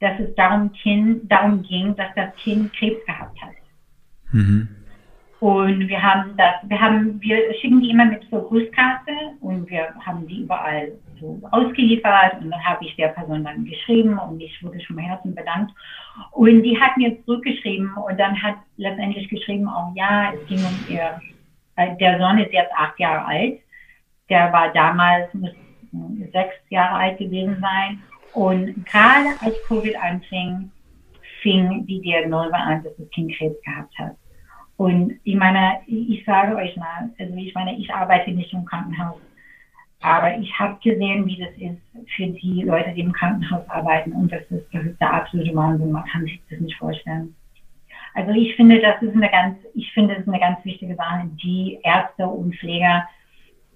[0.00, 3.54] dass es darum, kind, darum ging, dass das Kind Krebs gehabt hat.
[4.32, 4.68] Mhm.
[5.40, 9.94] Und wir haben das, wir haben, wir schicken die immer mit so Grußkarte und wir
[10.04, 14.62] haben die überall so ausgeliefert und dann habe ich der Person dann geschrieben und ich
[14.62, 15.72] wurde schon mal Herzen bedankt.
[16.32, 20.78] Und die hat mir zurückgeschrieben und dann hat letztendlich geschrieben, auch ja, es ging um
[20.88, 21.20] ihr,
[21.76, 23.58] äh, der Sohn ist jetzt acht Jahre alt.
[24.28, 25.50] Der war damals, muss
[26.32, 28.02] sechs Jahre alt gewesen sein.
[28.34, 30.70] Und gerade als Covid anfing,
[31.42, 34.16] fing die Diagnose an, dass das Kind Krebs gehabt hat.
[34.76, 39.16] Und ich meine, ich sage euch mal, also ich meine, ich arbeite nicht im Krankenhaus,
[40.00, 44.12] aber ich habe gesehen, wie das ist für die Leute, die im Krankenhaus arbeiten.
[44.12, 45.90] Und das ist, das ist der absolute Wahnsinn.
[45.90, 47.34] Man kann sich das nicht vorstellen.
[48.14, 51.28] Also ich finde, das ist eine ganz, ich finde, das ist eine ganz wichtige Sache,
[51.42, 53.08] die Ärzte und Pfleger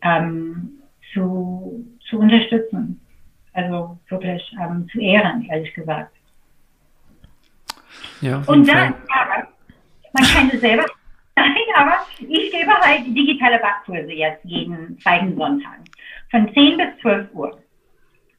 [0.02, 3.00] ähm, zu, zu unterstützen.
[3.52, 6.14] Also wirklich ähm, zu ehren, ehrlich gesagt.
[8.20, 9.48] Ja, und dann, aber,
[10.12, 10.84] man kann es selber.
[11.36, 15.78] Nein, aber ich gebe halt digitale Backkurse jetzt jeden zweiten Sonntag.
[16.32, 17.60] Von 10 bis 12 Uhr.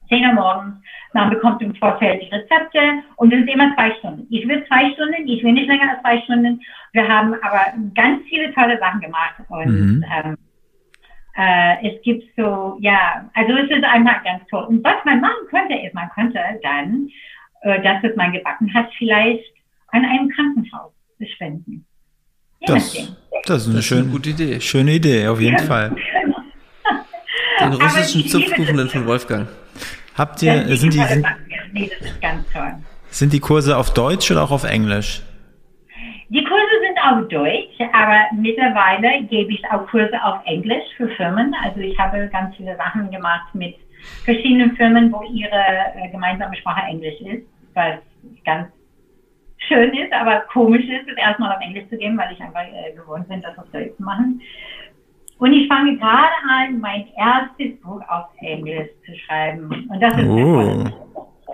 [0.09, 0.75] 10 Uhr morgens.
[1.13, 4.27] Man bekommt im Vorfeld die Rezepte und das ist immer zwei Stunden.
[4.31, 6.59] Ich will zwei Stunden, ich will nicht länger als zwei Stunden.
[6.91, 10.05] Wir haben aber ganz viele tolle Sachen gemacht und mhm.
[10.11, 10.37] ähm,
[11.35, 14.63] äh, es gibt so, ja, also es ist einfach ganz toll.
[14.65, 17.09] Und was man machen könnte, ist, man könnte dann
[17.61, 19.53] äh, das, was man gebacken hat, vielleicht
[19.89, 20.91] an einem Krankenhaus
[21.35, 21.85] spenden.
[22.65, 22.93] Das,
[23.45, 24.59] das, ist eine, das schön, gute Idee.
[24.59, 25.63] Schöne Idee, auf jeden ja.
[25.63, 25.95] Fall.
[27.63, 29.47] Den russischen Zupfkuchen von Wolfgang.
[30.17, 31.25] Habt ihr, ja, sind die, sind,
[31.71, 31.89] nee,
[33.09, 35.21] sind die Kurse auf Deutsch oder auch auf Englisch?
[36.29, 41.55] Die Kurse sind auf Deutsch, aber mittlerweile gebe ich auch Kurse auf Englisch für Firmen.
[41.63, 43.75] Also ich habe ganz viele Sachen gemacht mit
[44.25, 45.51] verschiedenen Firmen, wo ihre
[45.95, 47.99] äh, gemeinsame Sprache Englisch ist, was
[48.45, 48.67] ganz
[49.67, 52.93] schön ist, aber komisch ist, es erstmal auf Englisch zu geben, weil ich einfach äh,
[52.93, 54.41] gewohnt bin, das auf Deutsch zu machen.
[55.43, 59.89] Und ich fange gerade an, mein erstes Buch auf Englisch zu schreiben.
[59.89, 60.85] Und das ist oh,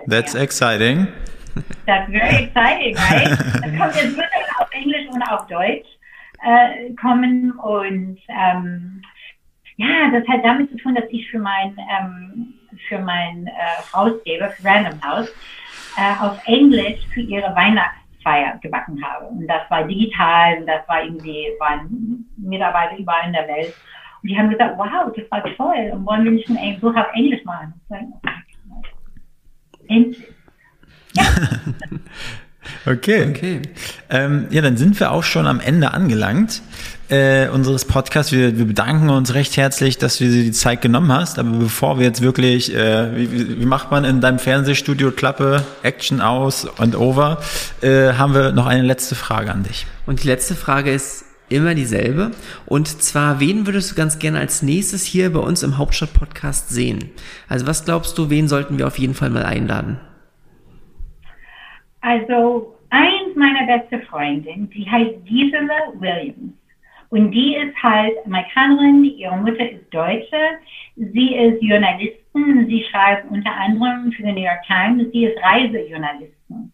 [0.06, 1.08] that's exciting.
[1.86, 3.30] That's very exciting, right?
[3.36, 5.88] Das kommt jetzt wirklich auf Englisch und auf Deutsch
[6.46, 9.02] äh, kommen und ähm,
[9.74, 12.54] ja, das hat damit zu tun, dass ich für mein ähm,
[12.88, 15.34] für mein äh, Hausgeber, für Random House,
[15.96, 19.26] äh, auf Englisch für ihre Weihnachts Feier gebacken habe.
[19.26, 23.74] Und das war digital, und das war irgendwie, waren Mitarbeiter überall in der Welt.
[24.22, 25.90] Und die haben gesagt, wow, das war toll.
[25.92, 27.74] Und wollen wir nicht ein Buch auf Englisch machen?
[29.88, 30.22] Endlich.
[31.14, 31.24] Ja.
[32.92, 33.30] okay.
[33.30, 33.62] okay.
[34.10, 36.62] Ähm, ja, dann sind wir auch schon am Ende angelangt
[37.10, 38.32] äh, unseres Podcasts.
[38.32, 41.38] Wir, wir bedanken uns recht herzlich, dass du dir die Zeit genommen hast.
[41.38, 46.20] Aber bevor wir jetzt wirklich, äh, wie, wie macht man in deinem Fernsehstudio Klappe, Action
[46.20, 47.38] aus und over,
[47.82, 49.86] äh, haben wir noch eine letzte Frage an dich.
[50.06, 52.30] Und die letzte Frage ist immer dieselbe.
[52.66, 57.10] Und zwar, wen würdest du ganz gerne als nächstes hier bei uns im Hauptstadt-Podcast sehen?
[57.48, 59.98] Also was glaubst du, wen sollten wir auf jeden Fall mal einladen?
[62.02, 66.54] Also, eins meiner beste Freundinnen, die heißt Gisela Williams.
[67.10, 70.58] Und die ist halt Amerikanerin, ihre Mutter ist Deutsche,
[70.96, 76.72] sie ist Journalistin, sie schreibt unter anderem für die New York Times, sie ist Reisejournalistin.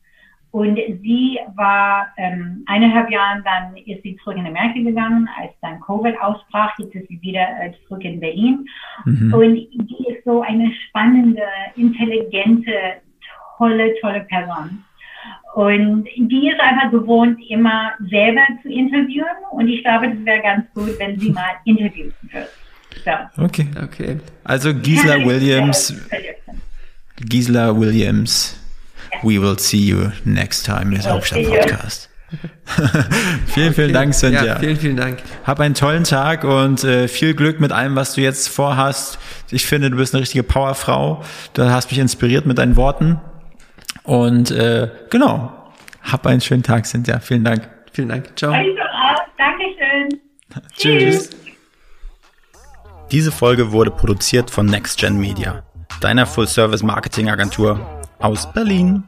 [0.51, 5.80] Und sie war ähm, eineinhalb Jahre, dann ist sie zurück in Amerika gegangen, als dann
[5.80, 8.66] Covid ausbrach, jetzt ist sie wieder äh, zurück in Berlin.
[9.05, 9.34] Mhm.
[9.34, 11.43] Und die ist so eine spannende,
[11.76, 12.72] intelligente,
[13.59, 14.82] tolle, tolle Person.
[15.57, 19.25] Und die ist einfach gewohnt, immer selber zu interviewen.
[19.53, 22.47] Und ich glaube, das wäre ganz gut, wenn sie mal interviewen würde.
[23.03, 23.43] So.
[23.43, 24.21] Okay, okay.
[24.45, 25.95] Also Gisela Williams.
[27.17, 28.61] Gisela Williams.
[29.23, 32.11] We will see you next time in Hauptstadt Podcast.
[33.47, 33.93] vielen, vielen okay.
[33.93, 34.45] Dank, Cynthia.
[34.45, 35.23] Ja, vielen, vielen Dank.
[35.45, 39.19] Hab einen tollen Tag und äh, viel Glück mit allem, was du jetzt vorhast.
[39.51, 41.25] Ich finde, du bist eine richtige Powerfrau.
[41.55, 43.23] Du hast mich inspiriert mit deinen Worten.
[44.07, 45.53] Und äh, genau,
[46.03, 47.19] hab einen schönen Tag, Cynthia.
[47.19, 47.69] Vielen Dank.
[47.93, 48.39] Vielen Dank.
[48.39, 48.53] Ciao.
[49.37, 50.21] Dankeschön.
[50.77, 51.31] Tschüss.
[53.11, 55.63] Diese Folge wurde produziert von NextGen Media,
[56.01, 57.81] deiner Full-Service-Marketing-Agentur
[58.19, 59.05] aus Berlin.